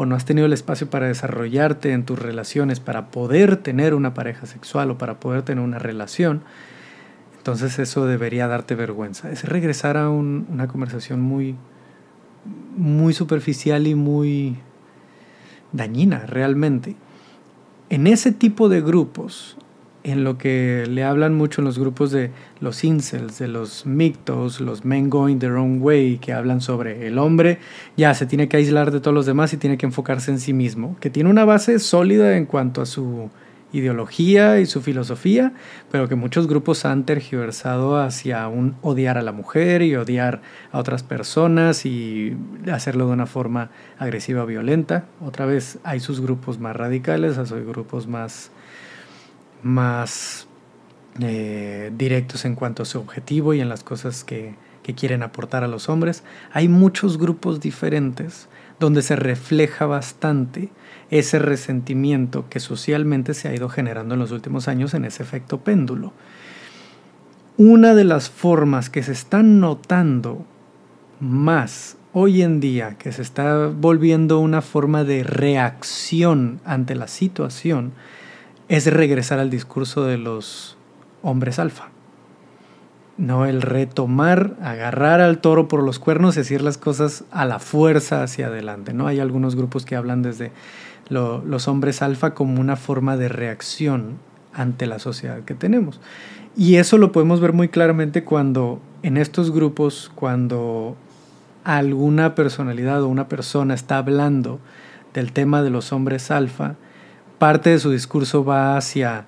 o 0.00 0.06
no 0.06 0.14
has 0.14 0.24
tenido 0.24 0.46
el 0.46 0.54
espacio 0.54 0.88
para 0.88 1.08
desarrollarte 1.08 1.92
en 1.92 2.06
tus 2.06 2.18
relaciones, 2.18 2.80
para 2.80 3.10
poder 3.10 3.58
tener 3.58 3.92
una 3.92 4.14
pareja 4.14 4.46
sexual 4.46 4.90
o 4.90 4.96
para 4.96 5.20
poder 5.20 5.42
tener 5.42 5.62
una 5.62 5.78
relación, 5.78 6.40
entonces 7.36 7.78
eso 7.78 8.06
debería 8.06 8.48
darte 8.48 8.74
vergüenza. 8.74 9.30
Es 9.30 9.44
regresar 9.44 9.98
a 9.98 10.08
una 10.08 10.68
conversación 10.68 11.20
muy, 11.20 11.54
muy 12.78 13.12
superficial 13.12 13.86
y 13.86 13.94
muy 13.94 14.56
dañina 15.72 16.24
realmente. 16.26 16.96
En 17.90 18.06
ese 18.06 18.32
tipo 18.32 18.70
de 18.70 18.80
grupos, 18.80 19.58
en 20.02 20.24
lo 20.24 20.38
que 20.38 20.86
le 20.88 21.04
hablan 21.04 21.34
mucho 21.34 21.60
en 21.60 21.66
los 21.66 21.78
grupos 21.78 22.10
de 22.10 22.30
los 22.60 22.84
incels, 22.84 23.38
de 23.38 23.48
los 23.48 23.86
mictos, 23.86 24.60
los 24.60 24.84
men 24.84 25.10
going 25.10 25.38
their 25.38 25.52
own 25.52 25.80
way, 25.80 26.18
que 26.18 26.32
hablan 26.32 26.60
sobre 26.60 27.06
el 27.06 27.18
hombre 27.18 27.58
ya 27.96 28.14
se 28.14 28.26
tiene 28.26 28.48
que 28.48 28.56
aislar 28.56 28.90
de 28.90 29.00
todos 29.00 29.14
los 29.14 29.26
demás 29.26 29.52
y 29.52 29.56
tiene 29.56 29.78
que 29.78 29.86
enfocarse 29.86 30.30
en 30.30 30.40
sí 30.40 30.52
mismo, 30.52 30.96
que 31.00 31.10
tiene 31.10 31.30
una 31.30 31.44
base 31.44 31.78
sólida 31.78 32.36
en 32.36 32.46
cuanto 32.46 32.82
a 32.82 32.86
su 32.86 33.30
ideología 33.72 34.58
y 34.58 34.66
su 34.66 34.80
filosofía, 34.80 35.52
pero 35.92 36.08
que 36.08 36.16
muchos 36.16 36.48
grupos 36.48 36.84
han 36.84 37.04
tergiversado 37.04 37.98
hacia 37.98 38.48
un 38.48 38.74
odiar 38.82 39.16
a 39.16 39.22
la 39.22 39.32
mujer 39.32 39.82
y 39.82 39.94
odiar 39.94 40.40
a 40.72 40.78
otras 40.78 41.02
personas 41.02 41.86
y 41.86 42.36
hacerlo 42.72 43.06
de 43.06 43.12
una 43.12 43.26
forma 43.26 43.70
agresiva, 43.98 44.44
violenta. 44.44 45.04
Otra 45.24 45.46
vez 45.46 45.78
hay 45.84 46.00
sus 46.00 46.20
grupos 46.20 46.58
más 46.58 46.74
radicales, 46.74 47.38
hay 47.38 47.64
grupos 47.64 48.08
más, 48.08 48.50
más 49.62 50.46
eh, 51.20 51.90
directos 51.96 52.44
en 52.44 52.54
cuanto 52.54 52.82
a 52.82 52.86
su 52.86 52.98
objetivo 52.98 53.54
y 53.54 53.60
en 53.60 53.68
las 53.68 53.82
cosas 53.82 54.24
que, 54.24 54.54
que 54.82 54.94
quieren 54.94 55.22
aportar 55.22 55.64
a 55.64 55.68
los 55.68 55.88
hombres. 55.88 56.22
Hay 56.52 56.68
muchos 56.68 57.18
grupos 57.18 57.60
diferentes 57.60 58.48
donde 58.78 59.02
se 59.02 59.16
refleja 59.16 59.86
bastante 59.86 60.70
ese 61.10 61.38
resentimiento 61.38 62.48
que 62.48 62.60
socialmente 62.60 63.34
se 63.34 63.48
ha 63.48 63.54
ido 63.54 63.68
generando 63.68 64.14
en 64.14 64.20
los 64.20 64.32
últimos 64.32 64.68
años 64.68 64.94
en 64.94 65.04
ese 65.04 65.22
efecto 65.22 65.58
péndulo. 65.58 66.12
Una 67.56 67.94
de 67.94 68.04
las 68.04 68.30
formas 68.30 68.88
que 68.88 69.02
se 69.02 69.12
están 69.12 69.60
notando 69.60 70.46
más 71.20 71.96
hoy 72.12 72.42
en 72.42 72.58
día, 72.60 72.96
que 72.98 73.12
se 73.12 73.22
está 73.22 73.66
volviendo 73.66 74.38
una 74.40 74.62
forma 74.62 75.04
de 75.04 75.22
reacción 75.22 76.60
ante 76.64 76.94
la 76.94 77.06
situación, 77.06 77.92
es 78.70 78.86
regresar 78.86 79.40
al 79.40 79.50
discurso 79.50 80.04
de 80.04 80.16
los 80.16 80.76
hombres 81.22 81.58
alfa. 81.58 81.88
No 83.18 83.44
el 83.44 83.62
retomar, 83.62 84.54
agarrar 84.62 85.20
al 85.20 85.40
toro 85.40 85.66
por 85.66 85.82
los 85.82 85.98
cuernos 85.98 86.36
y 86.36 86.40
decir 86.40 86.62
las 86.62 86.78
cosas 86.78 87.24
a 87.32 87.44
la 87.46 87.58
fuerza 87.58 88.22
hacia 88.22 88.46
adelante. 88.46 88.94
¿no? 88.94 89.08
Hay 89.08 89.18
algunos 89.18 89.56
grupos 89.56 89.84
que 89.84 89.96
hablan 89.96 90.22
desde 90.22 90.52
los 91.08 91.66
hombres 91.66 92.00
alfa 92.00 92.32
como 92.32 92.60
una 92.60 92.76
forma 92.76 93.16
de 93.16 93.28
reacción 93.28 94.18
ante 94.54 94.86
la 94.86 95.00
sociedad 95.00 95.40
que 95.40 95.54
tenemos. 95.54 96.00
Y 96.56 96.76
eso 96.76 96.96
lo 96.96 97.10
podemos 97.10 97.40
ver 97.40 97.52
muy 97.52 97.68
claramente 97.68 98.22
cuando 98.22 98.80
en 99.02 99.16
estos 99.16 99.50
grupos, 99.50 100.12
cuando 100.14 100.96
alguna 101.64 102.36
personalidad 102.36 103.02
o 103.02 103.08
una 103.08 103.26
persona 103.26 103.74
está 103.74 103.98
hablando 103.98 104.60
del 105.12 105.32
tema 105.32 105.60
de 105.64 105.70
los 105.70 105.92
hombres 105.92 106.30
alfa, 106.30 106.76
parte 107.40 107.70
de 107.70 107.78
su 107.78 107.90
discurso 107.90 108.44
va 108.44 108.76
hacia 108.76 109.26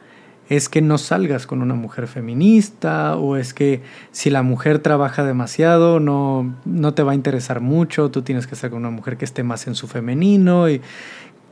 es 0.48 0.68
que 0.68 0.82
no 0.82 0.98
salgas 0.98 1.46
con 1.46 1.62
una 1.62 1.74
mujer 1.74 2.06
feminista 2.06 3.16
o 3.16 3.36
es 3.36 3.54
que 3.54 3.80
si 4.10 4.28
la 4.28 4.42
mujer 4.42 4.80
trabaja 4.80 5.24
demasiado 5.24 5.98
no, 5.98 6.54
no 6.66 6.92
te 6.92 7.02
va 7.02 7.12
a 7.12 7.14
interesar 7.14 7.60
mucho, 7.60 8.10
tú 8.10 8.20
tienes 8.20 8.46
que 8.46 8.54
estar 8.54 8.68
con 8.68 8.80
una 8.80 8.90
mujer 8.90 9.16
que 9.16 9.24
esté 9.24 9.42
más 9.44 9.66
en 9.66 9.74
su 9.74 9.88
femenino 9.88 10.68
y 10.68 10.82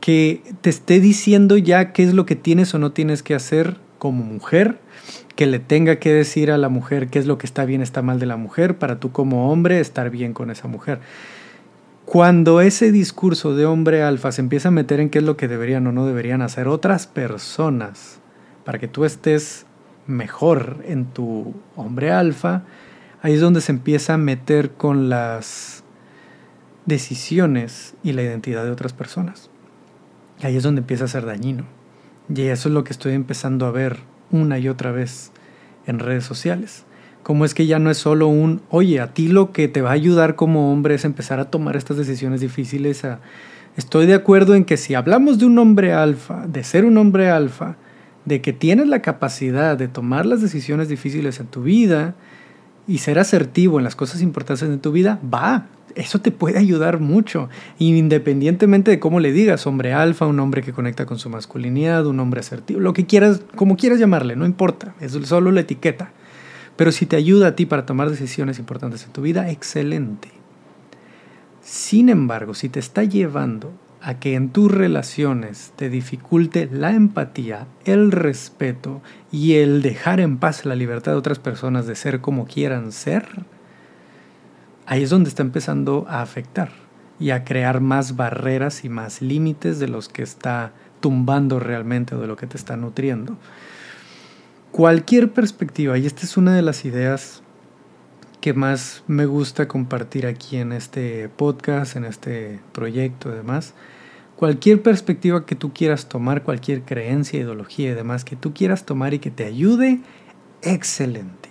que 0.01 0.43
te 0.61 0.69
esté 0.69 1.01
diciendo 1.01 1.57
ya 1.57 1.93
qué 1.93 2.03
es 2.03 2.13
lo 2.13 2.27
que 2.27 2.37
tienes 2.37 2.75
o 2.75 2.79
no 2.79 2.93
tienes 2.93 3.23
que 3.23 3.35
hacer 3.35 3.79
como 3.99 4.23
mujer, 4.23 4.79
que 5.37 5.47
le 5.47 5.61
tenga 5.61 5.97
que 5.97 6.13
decir 6.13 6.51
a 6.51 6.59
la 6.59 6.69
mujer 6.69 7.09
qué 7.09 7.19
es 7.19 7.27
lo 7.27 7.39
que 7.39 7.47
está 7.47 7.65
bien, 7.65 7.81
está 7.81 8.03
mal 8.03 8.21
de 8.21 8.27
la 8.27 8.37
mujer, 8.37 8.77
para 8.77 9.01
tú 9.01 9.13
como 9.13 9.51
hombre 9.51 9.81
estar 9.81 10.11
bien 10.11 10.35
con 10.35 10.51
esa 10.51 10.69
mujer. 10.69 11.01
Cuando 12.11 12.61
ese 12.61 12.91
discurso 12.91 13.55
de 13.55 13.67
hombre 13.67 14.03
alfa 14.03 14.33
se 14.33 14.41
empieza 14.41 14.67
a 14.67 14.73
meter 14.73 14.99
en 14.99 15.11
qué 15.11 15.19
es 15.19 15.25
lo 15.25 15.37
que 15.37 15.47
deberían 15.47 15.87
o 15.87 15.93
no 15.93 16.07
deberían 16.07 16.43
hacer 16.43 16.67
otras 16.67 17.07
personas 17.07 18.19
para 18.65 18.81
que 18.81 18.89
tú 18.89 19.05
estés 19.05 19.65
mejor 20.09 20.83
en 20.89 21.05
tu 21.07 21.55
hombre 21.77 22.11
alfa, 22.11 22.65
ahí 23.23 23.35
es 23.35 23.41
donde 23.41 23.61
se 23.61 23.71
empieza 23.71 24.15
a 24.15 24.19
meter 24.19 24.73
con 24.73 25.09
las 25.09 25.85
decisiones 26.85 27.95
y 28.03 28.11
la 28.11 28.23
identidad 28.23 28.65
de 28.65 28.73
otras 28.73 28.93
personas. 28.93 29.49
Ahí 30.43 30.57
es 30.57 30.65
donde 30.65 30.81
empieza 30.81 31.05
a 31.05 31.07
ser 31.07 31.25
dañino. 31.27 31.65
Y 32.29 32.43
eso 32.43 32.71
es 32.71 32.75
lo 32.75 32.83
que 32.83 32.93
estoy 32.93 33.13
empezando 33.13 33.67
a 33.67 33.71
ver 33.71 34.01
una 34.33 34.59
y 34.59 34.69
otra 34.69 34.91
vez 34.91 35.31
en 35.87 36.01
redes 36.01 36.25
sociales. 36.25 36.87
Como 37.23 37.45
es 37.45 37.55
que 37.55 37.67
ya 37.67 37.79
no 37.79 37.91
es 37.91 37.99
solo 37.99 38.29
un, 38.29 38.63
oye, 38.71 39.01
a 39.01 39.13
ti 39.13 39.29
lo 39.29 39.53
que 39.53 39.69
te 39.69 39.83
va 39.83 39.91
a 39.91 39.95
ayudar 39.95 40.37
como 40.37 40.73
hombre 40.73 40.95
es 40.95 41.05
empezar 41.05 41.39
a 41.41 41.51
tomar 41.51 41.77
estas 41.77 41.97
decisiones 41.97 42.41
difíciles. 42.41 43.03
estoy 43.77 44.07
de 44.07 44.15
acuerdo 44.15 44.55
en 44.55 44.65
que 44.65 44.77
si 44.77 44.95
hablamos 44.95 45.39
de 45.39 45.47
un 45.47 45.59
hombre 45.59 45.93
alfa, 45.93 46.47
de 46.47 46.65
ser 46.65 46.85
un 46.85 46.97
hombre 46.97 47.31
alfa, 47.31 47.77
de 48.25 48.41
que 48.41 48.53
tienes 48.53 48.89
la 48.89 49.03
capacidad 49.03 49.77
de 49.77 49.89
tomar 49.89 50.27
las 50.27 50.41
decisiones 50.41 50.89
difíciles 50.89 51.41
en 51.41 51.47
tu 51.47 51.63
vida 51.63 52.15
y 52.87 52.99
ser 52.99 53.19
asertivo 53.19 53.79
en 53.79 53.85
las 53.85 53.97
cosas 53.97 54.23
importantes 54.23 54.69
de 54.69 54.79
tu 54.79 54.93
vida, 54.93 55.21
va, 55.23 55.67
eso 55.95 56.21
te 56.21 56.31
puede 56.31 56.59
ayudar 56.59 57.01
mucho, 57.01 57.49
independientemente 57.79 58.91
de 58.91 58.99
cómo 58.99 59.21
le 59.21 59.33
digas, 59.33 59.67
hombre 59.67 59.93
alfa, 59.93 60.27
un 60.27 60.41
hombre 60.41 60.63
que 60.63 60.73
conecta 60.73 61.07
con 61.07 61.19
su 61.19 61.31
masculinidad, 61.31 62.07
un 62.07 62.21
hombre 62.21 62.41
asertivo, 62.41 62.81
lo 62.81 62.93
que 62.93 63.07
quieras, 63.07 63.43
como 63.55 63.77
quieras 63.77 63.99
llamarle, 63.99 64.37
no 64.37 64.47
importa, 64.47 64.95
es 65.01 65.13
solo 65.25 65.53
la 65.53 65.61
etiqueta. 65.61 66.13
Pero 66.81 66.93
si 66.93 67.05
te 67.05 67.17
ayuda 67.17 67.49
a 67.49 67.57
ti 67.57 67.67
para 67.67 67.85
tomar 67.85 68.09
decisiones 68.09 68.59
importantes 68.59 69.05
en 69.05 69.13
tu 69.13 69.21
vida, 69.21 69.51
excelente. 69.51 70.31
Sin 71.61 72.09
embargo, 72.09 72.55
si 72.55 72.71
te 72.71 72.81
está 72.81 73.05
llevando 73.05 73.71
a 74.01 74.19
que 74.19 74.35
en 74.35 74.49
tus 74.49 74.73
relaciones 74.73 75.75
te 75.77 75.91
dificulte 75.91 76.71
la 76.73 76.93
empatía, 76.93 77.67
el 77.85 78.11
respeto 78.11 79.03
y 79.31 79.57
el 79.57 79.83
dejar 79.83 80.21
en 80.21 80.39
paz 80.39 80.65
la 80.65 80.75
libertad 80.75 81.13
de 81.13 81.19
otras 81.19 81.39
personas 81.39 81.87
de 81.87 81.97
ser 81.97 82.23
como 82.23 82.47
quieran 82.47 82.93
ser, 82.93 83.27
ahí 84.87 85.03
es 85.03 85.11
donde 85.11 85.29
está 85.29 85.43
empezando 85.43 86.07
a 86.09 86.23
afectar 86.23 86.71
y 87.19 87.29
a 87.29 87.45
crear 87.45 87.83
más 87.83 88.17
barreras 88.17 88.87
y 88.87 88.89
más 88.89 89.21
límites 89.21 89.81
de 89.81 89.89
los 89.89 90.09
que 90.09 90.23
está 90.23 90.73
tumbando 91.01 91.61
realmente 91.61 92.15
o 92.15 92.21
de 92.23 92.27
lo 92.27 92.37
que 92.37 92.47
te 92.47 92.57
está 92.57 92.79
nutriendo. 92.79 93.37
Cualquier 94.73 95.33
perspectiva, 95.33 95.99
y 95.99 96.07
esta 96.07 96.25
es 96.25 96.37
una 96.37 96.55
de 96.55 96.63
las 96.63 96.85
ideas 96.85 97.43
que 98.41 98.55
más 98.55 99.03
me 99.09 99.27
gusta 99.27 99.67
compartir 99.67 100.29
aquí 100.29 100.59
en 100.59 100.71
este 100.71 101.29
podcast, 101.29 101.97
en 101.97 102.05
este 102.05 102.61
proyecto 102.71 103.31
y 103.31 103.35
demás, 103.35 103.75
cualquier 104.37 104.81
perspectiva 104.81 105.45
que 105.45 105.57
tú 105.57 105.73
quieras 105.73 106.09
tomar, 106.09 106.45
cualquier 106.45 106.83
creencia, 106.83 107.41
ideología 107.41 107.91
y 107.91 107.95
demás 107.95 108.25
que 108.25 108.37
tú 108.37 108.55
quieras 108.55 108.87
tomar 108.87 109.13
y 109.13 109.19
que 109.19 109.33
te 109.33 109.45
ayude, 109.45 110.03
excelente. 110.63 111.49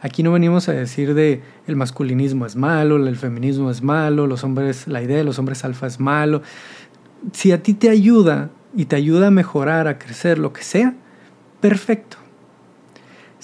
Aquí 0.00 0.22
no 0.22 0.32
venimos 0.32 0.70
a 0.70 0.72
decir 0.72 1.12
de 1.12 1.42
el 1.66 1.76
masculinismo 1.76 2.46
es 2.46 2.56
malo, 2.56 2.96
el 2.96 3.16
feminismo 3.16 3.70
es 3.70 3.82
malo, 3.82 4.26
los 4.26 4.44
hombres, 4.44 4.88
la 4.88 5.02
idea 5.02 5.18
de 5.18 5.24
los 5.24 5.38
hombres 5.38 5.62
alfa 5.62 5.86
es 5.86 6.00
malo. 6.00 6.40
Si 7.32 7.52
a 7.52 7.62
ti 7.62 7.74
te 7.74 7.90
ayuda 7.90 8.48
y 8.74 8.86
te 8.86 8.96
ayuda 8.96 9.26
a 9.26 9.30
mejorar, 9.30 9.88
a 9.88 9.98
crecer, 9.98 10.38
lo 10.38 10.54
que 10.54 10.62
sea, 10.62 10.94
perfecto. 11.60 12.16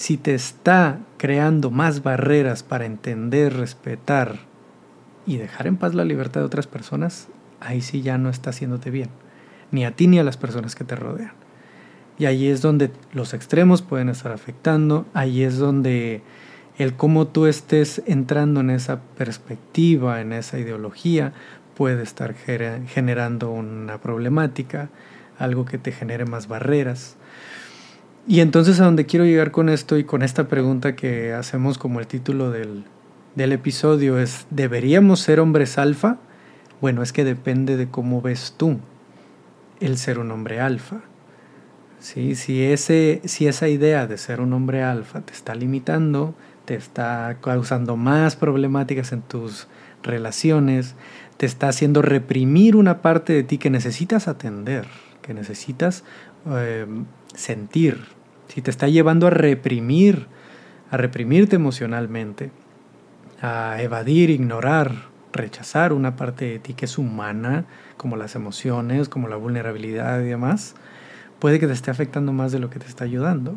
Si 0.03 0.17
te 0.17 0.35
está 0.35 0.99
creando 1.17 1.71
más 1.71 2.03
barreras 2.03 2.65
para 2.65 2.87
entender, 2.87 3.55
respetar 3.55 4.41
y 5.27 5.37
dejar 5.37 5.69
en 5.69 5.77
paz 5.77 5.95
la 5.95 6.05
libertad 6.05 6.41
de 6.41 6.47
otras 6.47 6.67
personas, 6.67 7.29
ahí 7.61 7.83
sí 7.83 8.03
ya 8.03 8.19
no 8.19 8.29
está 8.29 8.51
haciéndote 8.51 8.91
bien, 8.91 9.11
ni 9.71 9.85
a 9.85 9.93
ti 9.93 10.09
ni 10.09 10.19
a 10.19 10.25
las 10.25 10.37
personas 10.37 10.75
que 10.75 10.83
te 10.83 10.97
rodean. 10.97 11.35
Y 12.19 12.25
ahí 12.25 12.49
es 12.49 12.63
donde 12.63 12.91
los 13.13 13.33
extremos 13.33 13.81
pueden 13.83 14.09
estar 14.09 14.33
afectando, 14.33 15.07
ahí 15.15 15.45
es 15.45 15.59
donde 15.59 16.23
el 16.79 16.95
cómo 16.95 17.29
tú 17.29 17.47
estés 17.47 18.03
entrando 18.05 18.59
en 18.59 18.71
esa 18.71 19.03
perspectiva, 19.17 20.21
en 20.21 20.33
esa 20.33 20.59
ideología, 20.59 21.33
puede 21.77 22.03
estar 22.03 22.35
generando 22.35 23.53
una 23.53 24.01
problemática, 24.01 24.91
algo 25.39 25.65
que 25.65 25.79
te 25.79 25.93
genere 25.93 26.25
más 26.25 26.49
barreras. 26.49 27.17
Y 28.27 28.41
entonces 28.41 28.79
a 28.81 28.85
donde 28.85 29.05
quiero 29.07 29.25
llegar 29.25 29.51
con 29.51 29.69
esto 29.69 29.99
y 29.99 30.05
con 30.05 30.23
esta 30.23 30.47
pregunta 30.47 30.95
que 30.95 31.33
hacemos 31.33 31.77
como 31.77 31.99
el 31.99 32.07
título 32.07 32.51
del, 32.51 32.85
del 33.35 33.53
episodio 33.53 34.19
es, 34.19 34.47
¿deberíamos 34.51 35.21
ser 35.21 35.41
hombres 35.41 35.77
alfa? 35.77 36.19
Bueno, 36.81 37.03
es 37.03 37.13
que 37.13 37.25
depende 37.25 37.77
de 37.77 37.89
cómo 37.89 38.23
ves 38.23 38.55
tú 38.57 38.79
el 39.81 39.99
ser 39.99 40.21
un 40.21 40.31
hombre 40.31 40.61
alfa. 40.61 41.01
¿Sí? 41.99 42.35
Si, 42.35 42.63
ese, 42.63 43.23
si 43.25 43.47
esa 43.47 43.69
idea 43.69 44.07
de 44.07 44.19
ser 44.19 44.41
un 44.41 44.53
hombre 44.53 44.83
alfa 44.83 45.21
te 45.21 45.33
está 45.33 45.55
limitando, 45.55 46.35
te 46.65 46.75
está 46.75 47.39
causando 47.41 47.97
más 47.97 48.37
problemáticas 48.37 49.13
en 49.13 49.23
tus 49.23 49.69
relaciones, 50.03 50.95
te 51.37 51.47
está 51.47 51.69
haciendo 51.69 52.03
reprimir 52.03 52.77
una 52.77 53.03
parte 53.03 53.33
de 53.33 53.43
ti 53.43 53.59
que 53.59 53.71
necesitas 53.71 54.27
atender, 54.27 54.87
que 55.23 55.35
necesitas 55.35 56.03
eh, 56.51 56.87
sentir, 57.35 58.01
si 58.49 58.63
te 58.63 58.71
está 58.71 58.89
llevando 58.89 59.27
a 59.27 59.31
reprimir, 59.31 60.27
a 60.91 60.97
reprimirte 60.97 61.57
emocionalmente, 61.57 62.51
a 63.41 63.81
evadir, 63.83 64.31
ignorar, 64.31 65.11
rechazar 65.33 65.93
una 65.93 66.17
parte 66.17 66.45
de 66.45 66.59
ti 66.59 66.75
que 66.75 66.85
es 66.85 66.99
humana, 66.99 67.65
como 67.97 68.17
las 68.17 68.35
emociones, 68.35 69.09
como 69.09 69.29
la 69.29 69.37
vulnerabilidad 69.37 70.21
y 70.21 70.25
demás, 70.25 70.75
puede 71.39 71.59
que 71.59 71.67
te 71.67 71.73
esté 71.73 71.91
afectando 71.91 72.33
más 72.33 72.53
de 72.53 72.59
lo 72.59 72.71
que 72.71 72.79
te 72.79 72.87
está 72.87 73.05
ayudando. 73.05 73.55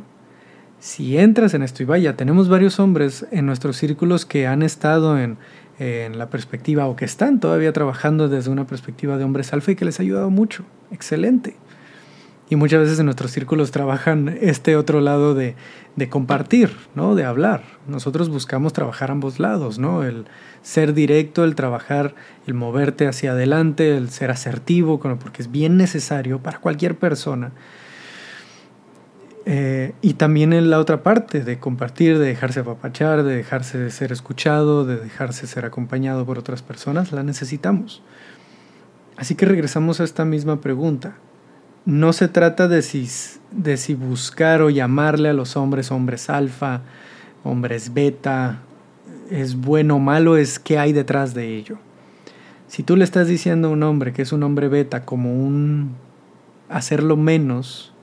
Si 0.79 1.17
entras 1.17 1.53
en 1.53 1.63
esto 1.63 1.83
y 1.83 1.85
vaya, 1.85 2.15
tenemos 2.15 2.49
varios 2.49 2.79
hombres 2.79 3.25
en 3.31 3.45
nuestros 3.45 3.77
círculos 3.77 4.25
que 4.25 4.47
han 4.47 4.61
estado 4.61 5.19
en, 5.19 5.37
en 5.79 6.17
la 6.17 6.29
perspectiva 6.29 6.87
o 6.87 6.95
que 6.95 7.05
están 7.05 7.39
todavía 7.39 7.73
trabajando 7.73 8.29
desde 8.29 8.51
una 8.51 8.67
perspectiva 8.67 9.17
de 9.17 9.23
hombres 9.23 9.51
alfa 9.53 9.71
y 9.71 9.75
que 9.75 9.85
les 9.85 9.99
ha 9.99 10.03
ayudado 10.03 10.29
mucho. 10.29 10.63
Excelente. 10.91 11.55
Y 12.47 12.57
muchas 12.57 12.81
veces 12.81 12.99
en 12.99 13.05
nuestros 13.05 13.31
círculos 13.31 13.71
trabajan 13.71 14.37
este 14.39 14.75
otro 14.75 15.01
lado 15.01 15.33
de, 15.33 15.55
de, 15.95 16.09
compartir, 16.09 16.75
¿no? 16.93 17.15
De 17.15 17.23
hablar. 17.23 17.63
Nosotros 17.87 18.29
buscamos 18.29 18.71
trabajar 18.71 19.09
ambos 19.09 19.39
lados, 19.39 19.79
¿no? 19.79 20.03
El 20.03 20.25
ser 20.61 20.93
directo, 20.93 21.43
el 21.43 21.55
trabajar, 21.55 22.13
el 22.45 22.53
moverte 22.53 23.07
hacia 23.07 23.31
adelante, 23.31 23.97
el 23.97 24.11
ser 24.11 24.29
asertivo, 24.29 24.99
porque 24.99 25.41
es 25.41 25.49
bien 25.49 25.75
necesario 25.77 26.39
para 26.39 26.59
cualquier 26.59 26.95
persona. 26.95 27.51
Eh, 29.47 29.93
y 30.01 30.13
también 30.13 30.53
en 30.53 30.69
la 30.69 30.79
otra 30.79 31.01
parte, 31.01 31.43
de 31.43 31.59
compartir, 31.59 32.19
de 32.19 32.27
dejarse 32.27 32.59
apapachar, 32.59 33.23
de 33.23 33.37
dejarse 33.37 33.89
ser 33.89 34.11
escuchado, 34.11 34.85
de 34.85 34.97
dejarse 34.97 35.47
ser 35.47 35.65
acompañado 35.65 36.27
por 36.27 36.37
otras 36.37 36.61
personas, 36.61 37.11
la 37.11 37.23
necesitamos. 37.23 38.03
Así 39.17 39.33
que 39.33 39.47
regresamos 39.47 39.99
a 39.99 40.03
esta 40.03 40.25
misma 40.25 40.61
pregunta 40.61 41.15
no 41.85 42.13
se 42.13 42.27
trata 42.27 42.67
de 42.67 42.81
si, 42.81 43.07
de 43.51 43.77
si 43.77 43.93
buscar 43.93 44.61
o 44.61 44.69
llamarle 44.69 45.29
a 45.29 45.33
los 45.33 45.55
hombres 45.55 45.91
hombres 45.91 46.29
alfa, 46.29 46.81
hombres 47.43 47.93
beta, 47.93 48.59
es 49.29 49.55
bueno 49.55 49.97
o 49.97 49.99
malo, 49.99 50.37
es 50.37 50.59
qué 50.59 50.79
hay 50.79 50.93
detrás 50.93 51.33
de 51.33 51.55
ello. 51.55 51.77
Si 52.67 52.83
tú 52.83 52.95
le 52.95 53.03
estás 53.03 53.27
diciendo 53.27 53.67
a 53.67 53.71
un 53.71 53.83
hombre 53.83 54.13
que 54.13 54.23
es 54.23 54.31
un 54.31 54.43
hombre 54.43 54.67
beta 54.67 55.05
como 55.05 55.33
un 55.33 55.95
hacerlo 56.69 57.15
menos, 57.17 57.93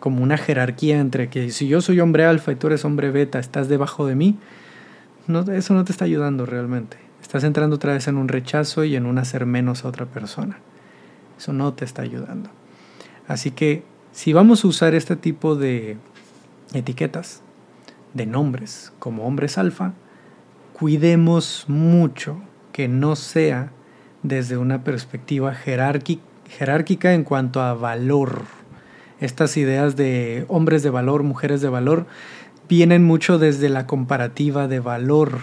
como 0.00 0.22
una 0.22 0.38
jerarquía 0.38 0.98
entre 0.98 1.28
que 1.28 1.50
si 1.50 1.68
yo 1.68 1.80
soy 1.80 2.00
hombre 2.00 2.24
alfa 2.24 2.52
y 2.52 2.56
tú 2.56 2.68
eres 2.68 2.84
hombre 2.84 3.10
beta, 3.10 3.38
estás 3.38 3.68
debajo 3.68 4.06
de 4.06 4.14
mí, 4.14 4.38
eso 5.52 5.74
no 5.74 5.84
te 5.84 5.92
está 5.92 6.06
ayudando 6.06 6.46
realmente. 6.46 6.96
Estás 7.20 7.44
entrando 7.44 7.76
otra 7.76 7.92
vez 7.92 8.08
en 8.08 8.16
un 8.16 8.28
rechazo 8.28 8.84
y 8.84 8.96
en 8.96 9.04
un 9.04 9.18
hacer 9.18 9.44
menos 9.44 9.84
a 9.84 9.88
otra 9.88 10.06
persona. 10.06 10.58
Eso 11.36 11.52
no 11.52 11.74
te 11.74 11.84
está 11.84 12.02
ayudando. 12.02 12.50
Así 13.28 13.50
que 13.50 13.82
si 14.12 14.32
vamos 14.32 14.64
a 14.64 14.68
usar 14.68 14.94
este 14.94 15.16
tipo 15.16 15.56
de 15.56 15.98
etiquetas, 16.72 17.42
de 18.14 18.24
nombres 18.26 18.92
como 18.98 19.26
hombres 19.26 19.58
alfa, 19.58 19.92
cuidemos 20.72 21.64
mucho 21.68 22.38
que 22.72 22.88
no 22.88 23.16
sea 23.16 23.72
desde 24.22 24.56
una 24.56 24.84
perspectiva 24.84 25.54
jerárquica 25.54 27.12
en 27.12 27.24
cuanto 27.24 27.60
a 27.60 27.74
valor. 27.74 28.44
Estas 29.20 29.56
ideas 29.56 29.96
de 29.96 30.44
hombres 30.48 30.82
de 30.82 30.90
valor, 30.90 31.22
mujeres 31.22 31.60
de 31.60 31.68
valor, 31.68 32.06
vienen 32.68 33.04
mucho 33.04 33.38
desde 33.38 33.68
la 33.68 33.86
comparativa 33.86 34.68
de 34.68 34.80
valor. 34.80 35.40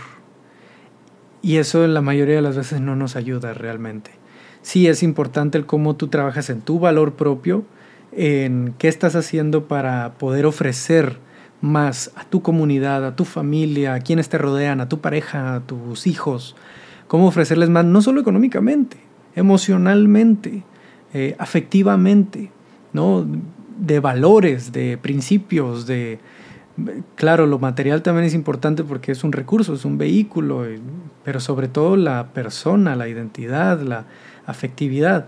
Y 1.41 1.57
eso 1.57 1.85
la 1.87 2.01
mayoría 2.01 2.35
de 2.35 2.41
las 2.41 2.55
veces 2.55 2.81
no 2.81 2.96
nos 2.96 3.15
ayuda 3.15 3.53
realmente 3.53 4.23
sí 4.63 4.87
es 4.87 5.03
importante 5.03 5.59
el 5.59 5.67
cómo 5.67 5.95
tú 5.95 6.07
trabajas 6.07 6.49
en 6.49 6.61
tu 6.61 6.79
valor 6.79 7.13
propio, 7.13 7.63
en 8.11 8.73
qué 8.79 8.87
estás 8.87 9.15
haciendo 9.15 9.67
para 9.67 10.13
poder 10.13 10.47
ofrecer 10.47 11.19
más 11.61 12.11
a 12.15 12.25
tu 12.25 12.41
comunidad, 12.41 13.05
a 13.05 13.15
tu 13.15 13.25
familia, 13.25 13.93
a 13.93 13.99
quienes 13.99 14.29
te 14.29 14.37
rodean, 14.37 14.81
a 14.81 14.89
tu 14.89 14.99
pareja, 14.99 15.55
a 15.55 15.59
tus 15.61 16.07
hijos, 16.07 16.55
cómo 17.07 17.27
ofrecerles 17.27 17.69
más, 17.69 17.85
no 17.85 18.01
solo 18.01 18.19
económicamente, 18.19 18.97
emocionalmente, 19.35 20.63
eh, 21.13 21.35
afectivamente, 21.37 22.51
¿no? 22.91 23.25
de 23.77 23.99
valores, 23.99 24.71
de 24.71 24.97
principios, 24.97 25.85
de... 25.85 26.19
Claro, 27.15 27.45
lo 27.45 27.59
material 27.59 28.01
también 28.01 28.25
es 28.25 28.33
importante 28.33 28.83
porque 28.83 29.11
es 29.11 29.23
un 29.23 29.31
recurso, 29.31 29.75
es 29.75 29.85
un 29.85 29.99
vehículo, 29.99 30.65
pero 31.23 31.39
sobre 31.39 31.67
todo 31.67 31.95
la 31.97 32.29
persona, 32.33 32.95
la 32.95 33.07
identidad, 33.07 33.79
la, 33.81 34.05
afectividad. 34.46 35.27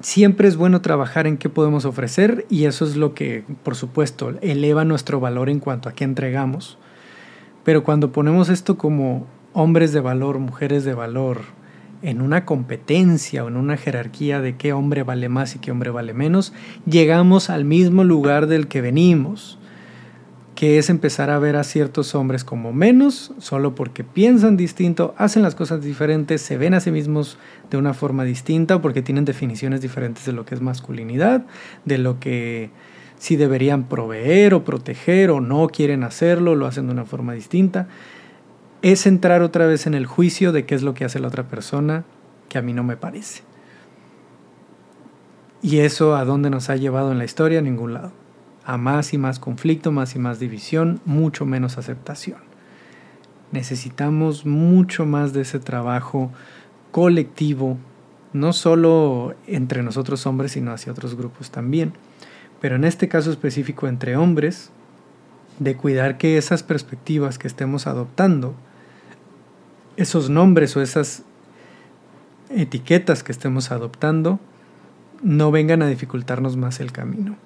Siempre 0.00 0.46
es 0.46 0.56
bueno 0.56 0.80
trabajar 0.80 1.26
en 1.26 1.38
qué 1.38 1.48
podemos 1.48 1.84
ofrecer 1.84 2.46
y 2.48 2.66
eso 2.66 2.84
es 2.84 2.96
lo 2.96 3.14
que, 3.14 3.44
por 3.64 3.74
supuesto, 3.74 4.34
eleva 4.42 4.84
nuestro 4.84 5.18
valor 5.18 5.50
en 5.50 5.58
cuanto 5.58 5.88
a 5.88 5.92
qué 5.92 6.04
entregamos. 6.04 6.78
Pero 7.64 7.82
cuando 7.82 8.12
ponemos 8.12 8.48
esto 8.48 8.78
como 8.78 9.26
hombres 9.52 9.92
de 9.92 10.00
valor, 10.00 10.38
mujeres 10.38 10.84
de 10.84 10.94
valor, 10.94 11.40
en 12.02 12.20
una 12.20 12.44
competencia 12.44 13.44
o 13.44 13.48
en 13.48 13.56
una 13.56 13.76
jerarquía 13.76 14.40
de 14.40 14.56
qué 14.56 14.72
hombre 14.72 15.02
vale 15.02 15.28
más 15.28 15.56
y 15.56 15.58
qué 15.58 15.72
hombre 15.72 15.90
vale 15.90 16.14
menos, 16.14 16.52
llegamos 16.86 17.50
al 17.50 17.64
mismo 17.64 18.04
lugar 18.04 18.46
del 18.46 18.68
que 18.68 18.80
venimos 18.80 19.57
que 20.58 20.76
es 20.76 20.90
empezar 20.90 21.30
a 21.30 21.38
ver 21.38 21.54
a 21.54 21.62
ciertos 21.62 22.16
hombres 22.16 22.42
como 22.42 22.72
menos, 22.72 23.30
solo 23.38 23.76
porque 23.76 24.02
piensan 24.02 24.56
distinto, 24.56 25.14
hacen 25.16 25.44
las 25.44 25.54
cosas 25.54 25.84
diferentes, 25.84 26.42
se 26.42 26.58
ven 26.58 26.74
a 26.74 26.80
sí 26.80 26.90
mismos 26.90 27.38
de 27.70 27.76
una 27.76 27.94
forma 27.94 28.24
distinta, 28.24 28.82
porque 28.82 29.00
tienen 29.00 29.24
definiciones 29.24 29.82
diferentes 29.82 30.26
de 30.26 30.32
lo 30.32 30.44
que 30.44 30.56
es 30.56 30.60
masculinidad, 30.60 31.46
de 31.84 31.98
lo 31.98 32.18
que 32.18 32.70
si 33.18 33.36
deberían 33.36 33.84
proveer 33.84 34.52
o 34.52 34.64
proteger 34.64 35.30
o 35.30 35.40
no 35.40 35.68
quieren 35.68 36.02
hacerlo, 36.02 36.56
lo 36.56 36.66
hacen 36.66 36.88
de 36.88 36.92
una 36.92 37.04
forma 37.04 37.34
distinta. 37.34 37.86
Es 38.82 39.06
entrar 39.06 39.42
otra 39.42 39.64
vez 39.66 39.86
en 39.86 39.94
el 39.94 40.06
juicio 40.06 40.50
de 40.50 40.66
qué 40.66 40.74
es 40.74 40.82
lo 40.82 40.92
que 40.92 41.04
hace 41.04 41.20
la 41.20 41.28
otra 41.28 41.46
persona 41.46 42.02
que 42.48 42.58
a 42.58 42.62
mí 42.62 42.72
no 42.72 42.82
me 42.82 42.96
parece. 42.96 43.44
Y 45.62 45.78
eso 45.78 46.16
a 46.16 46.24
dónde 46.24 46.50
nos 46.50 46.68
ha 46.68 46.74
llevado 46.74 47.12
en 47.12 47.18
la 47.18 47.24
historia, 47.24 47.60
a 47.60 47.62
ningún 47.62 47.94
lado 47.94 48.10
a 48.68 48.76
más 48.76 49.14
y 49.14 49.18
más 49.18 49.38
conflicto, 49.38 49.92
más 49.92 50.14
y 50.14 50.18
más 50.18 50.38
división, 50.38 51.00
mucho 51.06 51.46
menos 51.46 51.78
aceptación. 51.78 52.36
Necesitamos 53.50 54.44
mucho 54.44 55.06
más 55.06 55.32
de 55.32 55.40
ese 55.40 55.58
trabajo 55.58 56.30
colectivo, 56.90 57.78
no 58.34 58.52
solo 58.52 59.34
entre 59.46 59.82
nosotros 59.82 60.26
hombres, 60.26 60.52
sino 60.52 60.70
hacia 60.70 60.92
otros 60.92 61.14
grupos 61.14 61.50
también. 61.50 61.94
Pero 62.60 62.76
en 62.76 62.84
este 62.84 63.08
caso 63.08 63.30
específico 63.30 63.88
entre 63.88 64.18
hombres, 64.18 64.68
de 65.58 65.74
cuidar 65.74 66.18
que 66.18 66.36
esas 66.36 66.62
perspectivas 66.62 67.38
que 67.38 67.48
estemos 67.48 67.86
adoptando, 67.86 68.54
esos 69.96 70.28
nombres 70.28 70.76
o 70.76 70.82
esas 70.82 71.22
etiquetas 72.50 73.22
que 73.22 73.32
estemos 73.32 73.70
adoptando, 73.70 74.38
no 75.22 75.50
vengan 75.50 75.80
a 75.80 75.88
dificultarnos 75.88 76.58
más 76.58 76.80
el 76.80 76.92
camino 76.92 77.38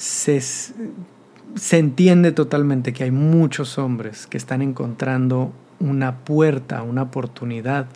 se, 0.00 0.40
se 0.40 1.78
entiende 1.78 2.32
totalmente 2.32 2.94
que 2.94 3.04
hay 3.04 3.10
muchos 3.10 3.76
hombres 3.76 4.26
que 4.26 4.38
están 4.38 4.62
encontrando 4.62 5.52
una 5.78 6.20
puerta, 6.20 6.82
una 6.82 7.02
oportunidad 7.02 7.86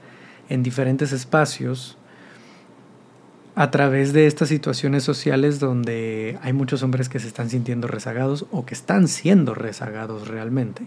en 0.50 0.62
diferentes 0.62 1.12
espacios 1.12 1.96
a 3.54 3.70
través 3.70 4.12
de 4.12 4.26
estas 4.26 4.48
situaciones 4.48 5.02
sociales 5.02 5.60
donde 5.60 6.38
hay 6.42 6.52
muchos 6.52 6.82
hombres 6.82 7.08
que 7.08 7.20
se 7.20 7.26
están 7.26 7.48
sintiendo 7.48 7.88
rezagados 7.88 8.44
o 8.52 8.66
que 8.66 8.74
están 8.74 9.08
siendo 9.08 9.54
rezagados 9.54 10.28
realmente, 10.28 10.82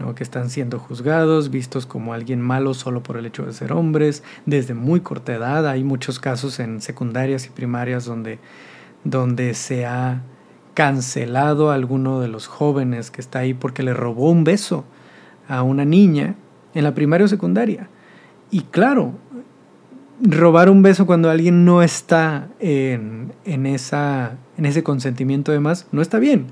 ¿no? 0.00 0.16
que 0.16 0.24
están 0.24 0.50
siendo 0.50 0.80
juzgados, 0.80 1.50
vistos 1.50 1.86
como 1.86 2.12
alguien 2.12 2.40
malo 2.40 2.74
solo 2.74 3.04
por 3.04 3.18
el 3.18 3.26
hecho 3.26 3.46
de 3.46 3.52
ser 3.52 3.72
hombres, 3.72 4.24
desde 4.46 4.74
muy 4.74 4.98
corta 4.98 5.32
edad. 5.32 5.68
Hay 5.68 5.84
muchos 5.84 6.18
casos 6.18 6.58
en 6.58 6.80
secundarias 6.80 7.46
y 7.46 7.50
primarias 7.50 8.04
donde 8.04 8.40
donde 9.04 9.54
se 9.54 9.86
ha 9.86 10.22
cancelado 10.74 11.70
a 11.70 11.74
alguno 11.74 12.20
de 12.20 12.28
los 12.28 12.46
jóvenes 12.46 13.10
que 13.10 13.20
está 13.20 13.40
ahí 13.40 13.54
porque 13.54 13.82
le 13.82 13.94
robó 13.94 14.30
un 14.30 14.44
beso 14.44 14.84
a 15.48 15.62
una 15.62 15.84
niña 15.84 16.34
en 16.74 16.84
la 16.84 16.94
primaria 16.94 17.26
o 17.26 17.28
secundaria. 17.28 17.88
Y 18.50 18.62
claro, 18.62 19.12
robar 20.20 20.70
un 20.70 20.82
beso 20.82 21.06
cuando 21.06 21.30
alguien 21.30 21.64
no 21.64 21.82
está 21.82 22.48
en, 22.60 23.32
en, 23.44 23.66
esa, 23.66 24.36
en 24.56 24.66
ese 24.66 24.82
consentimiento 24.82 25.52
de 25.52 25.60
más 25.60 25.86
no 25.92 26.02
está 26.02 26.18
bien. 26.18 26.46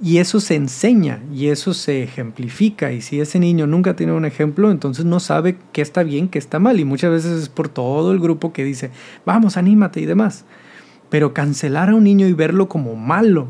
Y 0.00 0.18
eso 0.18 0.38
se 0.38 0.54
enseña 0.54 1.20
y 1.34 1.48
eso 1.48 1.74
se 1.74 2.04
ejemplifica. 2.04 2.92
Y 2.92 3.00
si 3.00 3.20
ese 3.20 3.40
niño 3.40 3.66
nunca 3.66 3.96
tiene 3.96 4.12
un 4.12 4.24
ejemplo, 4.24 4.70
entonces 4.70 5.04
no 5.04 5.18
sabe 5.18 5.58
qué 5.72 5.82
está 5.82 6.04
bien, 6.04 6.28
qué 6.28 6.38
está 6.38 6.60
mal. 6.60 6.78
Y 6.78 6.84
muchas 6.84 7.10
veces 7.10 7.42
es 7.42 7.48
por 7.48 7.68
todo 7.68 8.12
el 8.12 8.20
grupo 8.20 8.52
que 8.52 8.62
dice, 8.62 8.92
vamos, 9.26 9.56
anímate 9.56 10.00
y 10.00 10.06
demás. 10.06 10.44
Pero 11.10 11.34
cancelar 11.34 11.90
a 11.90 11.94
un 11.94 12.04
niño 12.04 12.26
y 12.26 12.32
verlo 12.32 12.68
como 12.68 12.94
malo 12.96 13.48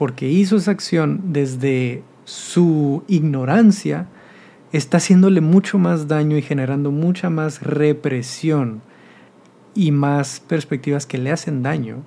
porque 0.00 0.30
hizo 0.30 0.56
esa 0.56 0.70
acción 0.70 1.32
desde 1.34 2.02
su 2.24 3.04
ignorancia, 3.06 4.06
está 4.72 4.96
haciéndole 4.96 5.42
mucho 5.42 5.78
más 5.78 6.08
daño 6.08 6.38
y 6.38 6.42
generando 6.42 6.90
mucha 6.90 7.28
más 7.28 7.60
represión 7.60 8.80
y 9.74 9.92
más 9.92 10.40
perspectivas 10.40 11.04
que 11.04 11.18
le 11.18 11.32
hacen 11.32 11.62
daño, 11.62 12.02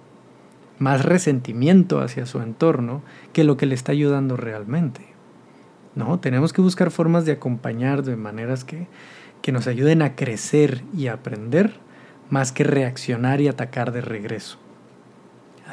más 0.80 1.06
resentimiento 1.06 2.00
hacia 2.00 2.26
su 2.26 2.42
entorno 2.42 3.04
que 3.32 3.44
lo 3.44 3.58
que 3.58 3.68
le 3.68 3.76
está 3.76 3.92
ayudando 3.92 4.38
realmente. 4.38 5.06
No, 5.96 6.20
tenemos 6.20 6.52
que 6.52 6.62
buscar 6.62 6.90
formas 6.90 7.26
de 7.26 7.34
acompañar 7.34 8.02
de 8.02 8.16
maneras 8.16 8.64
que, 8.64 8.88
que 9.44 9.52
nos 9.52 9.68
ayuden 9.68 10.02
a 10.02 10.16
crecer 10.16 10.84
y 10.98 11.08
aprender 11.08 11.76
más 12.32 12.52
que 12.52 12.64
reaccionar 12.64 13.40
y 13.40 13.50
atacar 13.50 13.92
de 13.92 14.02
regreso. 14.02 14.63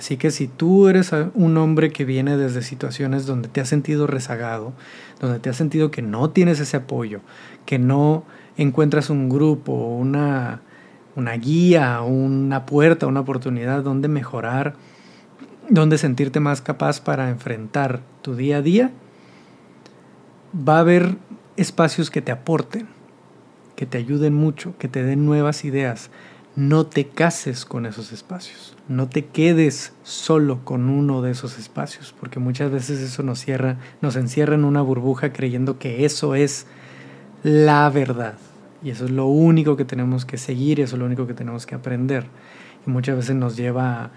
Así 0.00 0.16
que 0.16 0.30
si 0.30 0.48
tú 0.48 0.88
eres 0.88 1.12
un 1.34 1.58
hombre 1.58 1.92
que 1.92 2.06
viene 2.06 2.38
desde 2.38 2.62
situaciones 2.62 3.26
donde 3.26 3.50
te 3.50 3.60
has 3.60 3.68
sentido 3.68 4.06
rezagado, 4.06 4.72
donde 5.20 5.40
te 5.40 5.50
has 5.50 5.56
sentido 5.56 5.90
que 5.90 6.00
no 6.00 6.30
tienes 6.30 6.58
ese 6.58 6.78
apoyo, 6.78 7.20
que 7.66 7.78
no 7.78 8.24
encuentras 8.56 9.10
un 9.10 9.28
grupo, 9.28 9.74
una, 9.74 10.62
una 11.16 11.32
guía, 11.34 12.00
una 12.00 12.64
puerta, 12.64 13.06
una 13.06 13.20
oportunidad 13.20 13.82
donde 13.82 14.08
mejorar, 14.08 14.72
donde 15.68 15.98
sentirte 15.98 16.40
más 16.40 16.62
capaz 16.62 17.02
para 17.02 17.28
enfrentar 17.28 18.00
tu 18.22 18.34
día 18.34 18.56
a 18.56 18.62
día, 18.62 18.92
va 20.66 20.78
a 20.78 20.80
haber 20.80 21.18
espacios 21.58 22.10
que 22.10 22.22
te 22.22 22.32
aporten, 22.32 22.88
que 23.76 23.84
te 23.84 23.98
ayuden 23.98 24.32
mucho, 24.32 24.72
que 24.78 24.88
te 24.88 25.04
den 25.04 25.26
nuevas 25.26 25.62
ideas. 25.66 26.08
No 26.56 26.86
te 26.86 27.08
cases 27.08 27.64
con 27.64 27.86
esos 27.86 28.12
espacios, 28.12 28.76
no 28.88 29.08
te 29.08 29.26
quedes 29.26 29.92
solo 30.02 30.64
con 30.64 30.88
uno 30.88 31.22
de 31.22 31.30
esos 31.30 31.58
espacios, 31.58 32.14
porque 32.18 32.40
muchas 32.40 32.70
veces 32.70 33.00
eso 33.00 33.22
nos 33.22 33.38
cierra, 33.38 33.76
nos 34.00 34.16
encierra 34.16 34.56
en 34.56 34.64
una 34.64 34.82
burbuja 34.82 35.32
creyendo 35.32 35.78
que 35.78 36.04
eso 36.04 36.34
es 36.34 36.66
la 37.42 37.88
verdad. 37.90 38.34
Y 38.82 38.90
eso 38.90 39.04
es 39.04 39.10
lo 39.10 39.26
único 39.26 39.76
que 39.76 39.84
tenemos 39.84 40.24
que 40.24 40.38
seguir, 40.38 40.80
eso 40.80 40.96
es 40.96 41.00
lo 41.00 41.06
único 41.06 41.26
que 41.26 41.34
tenemos 41.34 41.66
que 41.66 41.74
aprender. 41.74 42.26
Y 42.86 42.90
muchas 42.90 43.16
veces 43.16 43.36
nos 43.36 43.56
lleva 43.56 44.04
a 44.04 44.10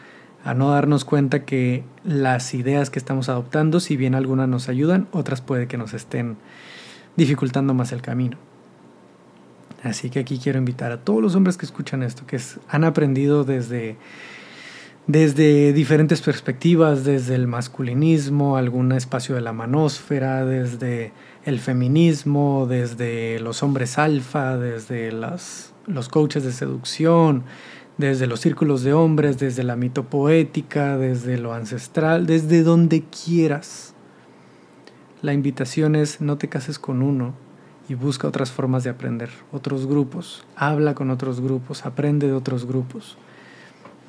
a 0.44 0.54
no 0.54 0.72
darnos 0.72 1.06
cuenta 1.06 1.46
que 1.46 1.84
las 2.04 2.54
ideas 2.54 2.90
que 2.90 3.00
estamos 3.00 3.30
adoptando, 3.30 3.80
si 3.80 3.96
bien 3.96 4.14
algunas 4.14 4.50
nos 4.50 4.68
ayudan, 4.68 5.08
otras 5.12 5.42
puede 5.42 5.68
que 5.68 5.78
nos 5.78 5.94
estén 5.94 6.38
dificultando 7.16 7.74
más 7.74 7.92
el 7.94 8.02
camino. 8.02 8.38
Así 9.84 10.10
que 10.10 10.20
aquí 10.20 10.40
quiero 10.40 10.58
invitar 10.58 10.94
a 10.94 11.02
todos 11.02 11.22
los 11.22 11.36
hombres 11.36 11.58
que 11.58 11.66
escuchan 11.66 12.04
esto, 12.04 12.26
que 12.26 12.40
han 12.70 12.86
aprendido 12.86 13.44
desde, 13.44 13.98
desde 15.08 15.74
diferentes 15.74 16.22
perspectivas, 16.22 17.04
desde 17.04 17.36
el 17.36 17.48
masculinismo, 17.48 18.56
algún 18.56 18.94
espacio 18.94 19.36
de 19.36 19.42
la 19.42 19.52
manósfera, 19.52 20.46
desde 20.46 21.12
el 21.44 21.60
feminismo, 21.60 22.66
desde 22.66 23.42
los 23.42 23.62
hombres 23.62 23.98
alfa, 23.98 24.58
desde 24.58 25.12
los 25.12 26.08
coaches 26.10 26.46
de 26.46 26.54
seducción, 26.54 27.44
desde 27.98 28.26
los 28.26 28.40
círculos 28.40 28.84
de 28.84 28.94
hombres, 28.94 29.38
desde 29.38 29.64
la 29.64 29.76
mitopoética, 29.76 30.98
desde 30.98 31.38
lo 31.38 31.54
ancestral, 31.54 32.26
desde 32.26 32.64
donde 32.64 33.04
quieras. 33.04 33.96
La 35.22 35.34
invitación 35.34 35.98
es 35.98 36.22
no 36.22 36.38
te 36.38 36.48
cases 36.48 36.80
con 36.80 37.02
uno 37.02 37.43
y 37.90 37.96
busca 37.96 38.28
otras 38.28 38.52
formas 38.52 38.84
de 38.84 38.90
aprender, 38.90 39.30
otros 39.52 39.86
grupos, 39.88 40.46
habla 40.56 40.96
con 40.96 41.10
otros 41.10 41.42
grupos, 41.42 41.86
aprende 41.86 42.28
de 42.28 42.34
otros 42.34 42.66
grupos. 42.66 43.18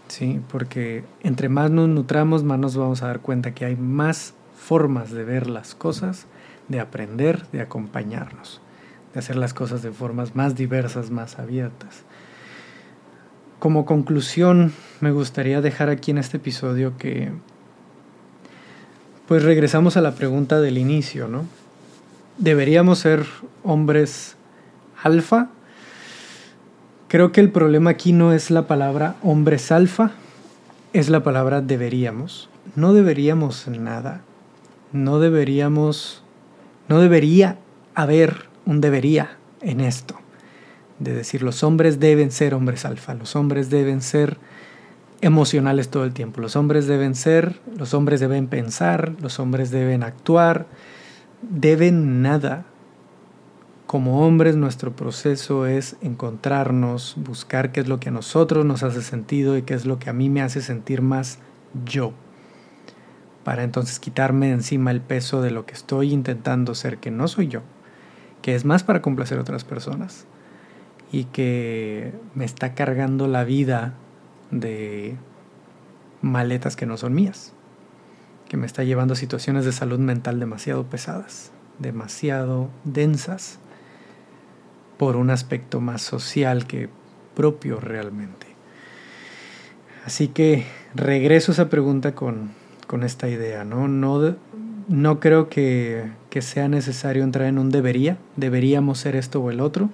Sí, 0.08 0.40
porque 0.50 1.04
entre 1.22 1.48
más 1.48 1.70
nos 1.70 1.88
nutramos, 1.88 2.44
más 2.44 2.58
nos 2.58 2.76
vamos 2.76 3.02
a 3.02 3.06
dar 3.06 3.20
cuenta 3.20 3.54
que 3.54 3.64
hay 3.64 3.76
más 3.76 4.34
formas 4.56 5.10
de 5.10 5.24
ver 5.24 5.48
las 5.48 5.74
cosas, 5.74 6.26
de 6.68 6.80
aprender, 6.80 7.46
de 7.52 7.60
acompañarnos, 7.60 8.60
de 9.12 9.20
hacer 9.20 9.36
las 9.36 9.54
cosas 9.54 9.82
de 9.82 9.90
formas 9.90 10.36
más 10.36 10.54
diversas, 10.54 11.10
más 11.10 11.38
abiertas 11.38 12.04
como 13.64 13.86
conclusión, 13.86 14.74
me 15.00 15.10
gustaría 15.10 15.62
dejar 15.62 15.88
aquí 15.88 16.10
en 16.10 16.18
este 16.18 16.36
episodio 16.36 16.98
que, 16.98 17.32
pues 19.26 19.42
regresamos 19.42 19.96
a 19.96 20.02
la 20.02 20.14
pregunta 20.14 20.60
del 20.60 20.76
inicio, 20.76 21.28
¿no? 21.28 21.46
¿Deberíamos 22.38 22.98
ser 22.98 23.26
hombres 23.62 24.36
alfa? 25.02 25.50
Creo 27.08 27.32
que 27.32 27.40
el 27.40 27.50
problema 27.50 27.90
aquí 27.90 28.12
no 28.12 28.32
es 28.32 28.50
la 28.50 28.66
palabra 28.66 29.16
hombres 29.22 29.70
alfa, 29.70 30.12
es 30.92 31.10
la 31.10 31.22
palabra 31.22 31.60
deberíamos. 31.60 32.48
No 32.76 32.92
deberíamos 32.92 33.68
nada. 33.68 34.22
No 34.92 35.20
deberíamos, 35.20 36.22
no 36.88 37.00
debería 37.00 37.58
haber 37.94 38.46
un 38.66 38.80
debería 38.80 39.36
en 39.60 39.80
esto 39.80 40.16
de 40.98 41.12
decir 41.12 41.42
los 41.42 41.62
hombres 41.62 42.00
deben 42.00 42.30
ser 42.30 42.54
hombres 42.54 42.84
alfa, 42.84 43.14
los 43.14 43.36
hombres 43.36 43.70
deben 43.70 44.00
ser 44.00 44.38
emocionales 45.20 45.88
todo 45.88 46.04
el 46.04 46.12
tiempo, 46.12 46.40
los 46.40 46.56
hombres 46.56 46.86
deben 46.86 47.14
ser, 47.14 47.60
los 47.76 47.94
hombres 47.94 48.20
deben 48.20 48.46
pensar, 48.46 49.12
los 49.20 49.40
hombres 49.40 49.70
deben 49.70 50.02
actuar, 50.02 50.66
deben 51.50 52.22
nada. 52.22 52.66
Como 53.86 54.26
hombres 54.26 54.56
nuestro 54.56 54.96
proceso 54.96 55.66
es 55.66 55.96
encontrarnos, 56.00 57.14
buscar 57.16 57.70
qué 57.70 57.80
es 57.80 57.88
lo 57.88 58.00
que 58.00 58.08
a 58.08 58.12
nosotros 58.12 58.64
nos 58.64 58.82
hace 58.82 59.02
sentido 59.02 59.56
y 59.56 59.62
qué 59.62 59.74
es 59.74 59.86
lo 59.86 59.98
que 59.98 60.10
a 60.10 60.12
mí 60.12 60.30
me 60.30 60.42
hace 60.42 60.62
sentir 60.62 61.02
más 61.02 61.38
yo, 61.84 62.12
para 63.44 63.62
entonces 63.62 64.00
quitarme 64.00 64.50
encima 64.50 64.90
el 64.90 65.00
peso 65.00 65.42
de 65.42 65.50
lo 65.50 65.66
que 65.66 65.74
estoy 65.74 66.12
intentando 66.12 66.74
ser, 66.74 66.98
que 66.98 67.10
no 67.10 67.28
soy 67.28 67.48
yo, 67.48 67.60
que 68.42 68.54
es 68.54 68.64
más 68.64 68.82
para 68.82 69.02
complacer 69.02 69.38
a 69.38 69.42
otras 69.42 69.64
personas 69.64 70.26
y 71.12 71.24
que 71.24 72.12
me 72.34 72.44
está 72.44 72.74
cargando 72.74 73.28
la 73.28 73.44
vida 73.44 73.94
de 74.50 75.16
maletas 76.22 76.74
que 76.74 76.86
no 76.86 76.96
son 76.96 77.14
mías, 77.14 77.53
que 78.54 78.58
me 78.58 78.66
está 78.66 78.84
llevando 78.84 79.14
a 79.14 79.16
situaciones 79.16 79.64
de 79.64 79.72
salud 79.72 79.98
mental 79.98 80.38
demasiado 80.38 80.84
pesadas, 80.84 81.50
demasiado 81.80 82.70
densas, 82.84 83.58
por 84.96 85.16
un 85.16 85.30
aspecto 85.30 85.80
más 85.80 86.02
social 86.02 86.64
que 86.64 86.88
propio 87.34 87.80
realmente. 87.80 88.46
Así 90.04 90.28
que 90.28 90.66
regreso 90.94 91.50
a 91.50 91.54
esa 91.54 91.68
pregunta 91.68 92.14
con, 92.14 92.52
con 92.86 93.02
esta 93.02 93.28
idea, 93.28 93.64
¿no? 93.64 93.88
No, 93.88 94.36
no 94.86 95.18
creo 95.18 95.48
que, 95.48 96.12
que 96.30 96.40
sea 96.40 96.68
necesario 96.68 97.24
entrar 97.24 97.48
en 97.48 97.58
un 97.58 97.70
debería, 97.70 98.18
deberíamos 98.36 99.00
ser 99.00 99.16
esto 99.16 99.40
o 99.40 99.50
el 99.50 99.60
otro, 99.60 99.90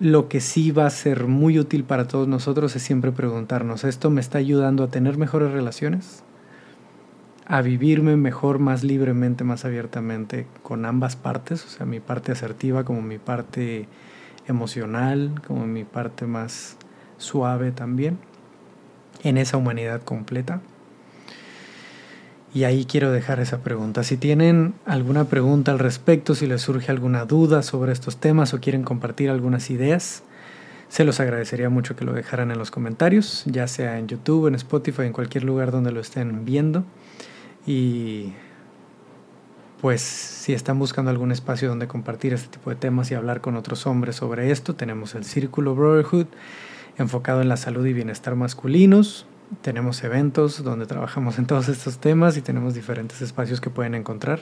lo 0.00 0.28
que 0.28 0.40
sí 0.40 0.70
va 0.70 0.86
a 0.86 0.90
ser 0.90 1.26
muy 1.26 1.58
útil 1.58 1.84
para 1.84 2.06
todos 2.06 2.28
nosotros 2.28 2.74
es 2.76 2.82
siempre 2.82 3.10
preguntarnos, 3.10 3.84
¿esto 3.84 4.10
me 4.10 4.20
está 4.20 4.38
ayudando 4.38 4.84
a 4.84 4.88
tener 4.88 5.18
mejores 5.18 5.50
relaciones? 5.50 6.22
A 7.46 7.62
vivirme 7.62 8.16
mejor, 8.16 8.58
más 8.58 8.84
libremente, 8.84 9.42
más 9.42 9.64
abiertamente 9.64 10.46
con 10.62 10.84
ambas 10.84 11.16
partes, 11.16 11.64
o 11.64 11.68
sea, 11.68 11.86
mi 11.86 11.98
parte 11.98 12.30
asertiva 12.32 12.84
como 12.84 13.02
mi 13.02 13.18
parte 13.18 13.88
emocional, 14.46 15.42
como 15.46 15.66
mi 15.66 15.84
parte 15.84 16.26
más 16.26 16.76
suave 17.16 17.72
también, 17.72 18.18
en 19.24 19.36
esa 19.36 19.56
humanidad 19.56 20.02
completa. 20.02 20.60
Y 22.54 22.64
ahí 22.64 22.86
quiero 22.86 23.12
dejar 23.12 23.40
esa 23.40 23.58
pregunta. 23.58 24.02
Si 24.02 24.16
tienen 24.16 24.74
alguna 24.86 25.24
pregunta 25.24 25.70
al 25.70 25.78
respecto, 25.78 26.34
si 26.34 26.46
les 26.46 26.62
surge 26.62 26.90
alguna 26.90 27.26
duda 27.26 27.62
sobre 27.62 27.92
estos 27.92 28.16
temas 28.16 28.54
o 28.54 28.60
quieren 28.60 28.84
compartir 28.84 29.28
algunas 29.28 29.68
ideas, 29.70 30.22
se 30.88 31.04
los 31.04 31.20
agradecería 31.20 31.68
mucho 31.68 31.94
que 31.94 32.06
lo 32.06 32.14
dejaran 32.14 32.50
en 32.50 32.58
los 32.58 32.70
comentarios, 32.70 33.44
ya 33.46 33.68
sea 33.68 33.98
en 33.98 34.08
YouTube, 34.08 34.46
en 34.46 34.54
Spotify, 34.54 35.02
en 35.02 35.12
cualquier 35.12 35.44
lugar 35.44 35.70
donde 35.70 35.92
lo 35.92 36.00
estén 36.00 36.46
viendo. 36.46 36.84
Y 37.66 38.32
pues 39.82 40.00
si 40.00 40.54
están 40.54 40.78
buscando 40.78 41.10
algún 41.10 41.30
espacio 41.30 41.68
donde 41.68 41.86
compartir 41.86 42.32
este 42.32 42.48
tipo 42.48 42.70
de 42.70 42.76
temas 42.76 43.10
y 43.10 43.14
hablar 43.14 43.42
con 43.42 43.56
otros 43.56 43.86
hombres 43.86 44.16
sobre 44.16 44.50
esto, 44.50 44.74
tenemos 44.74 45.14
el 45.14 45.24
Círculo 45.24 45.74
Brotherhood 45.74 46.26
enfocado 46.96 47.42
en 47.42 47.50
la 47.50 47.58
salud 47.58 47.84
y 47.84 47.92
bienestar 47.92 48.34
masculinos 48.34 49.26
tenemos 49.62 50.02
eventos 50.04 50.62
donde 50.62 50.86
trabajamos 50.86 51.38
en 51.38 51.46
todos 51.46 51.68
estos 51.68 51.98
temas 51.98 52.36
y 52.36 52.42
tenemos 52.42 52.74
diferentes 52.74 53.22
espacios 53.22 53.60
que 53.60 53.70
pueden 53.70 53.94
encontrar 53.94 54.40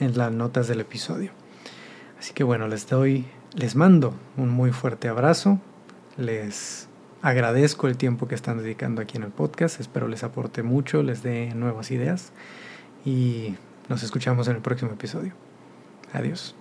en 0.00 0.16
las 0.16 0.32
notas 0.32 0.68
del 0.68 0.80
episodio. 0.80 1.32
Así 2.18 2.32
que 2.32 2.44
bueno, 2.44 2.68
les 2.68 2.88
doy, 2.88 3.26
les 3.54 3.76
mando 3.76 4.14
un 4.36 4.50
muy 4.50 4.72
fuerte 4.72 5.08
abrazo, 5.08 5.60
les 6.16 6.88
agradezco 7.22 7.88
el 7.88 7.96
tiempo 7.96 8.28
que 8.28 8.34
están 8.34 8.58
dedicando 8.58 9.02
aquí 9.02 9.16
en 9.16 9.24
el 9.24 9.30
podcast, 9.30 9.80
espero 9.80 10.08
les 10.08 10.24
aporte 10.24 10.62
mucho, 10.62 11.02
les 11.02 11.22
dé 11.22 11.52
nuevas 11.54 11.90
ideas 11.90 12.32
y 13.04 13.54
nos 13.88 14.02
escuchamos 14.02 14.48
en 14.48 14.56
el 14.56 14.62
próximo 14.62 14.92
episodio. 14.92 15.32
Adiós. 16.12 16.54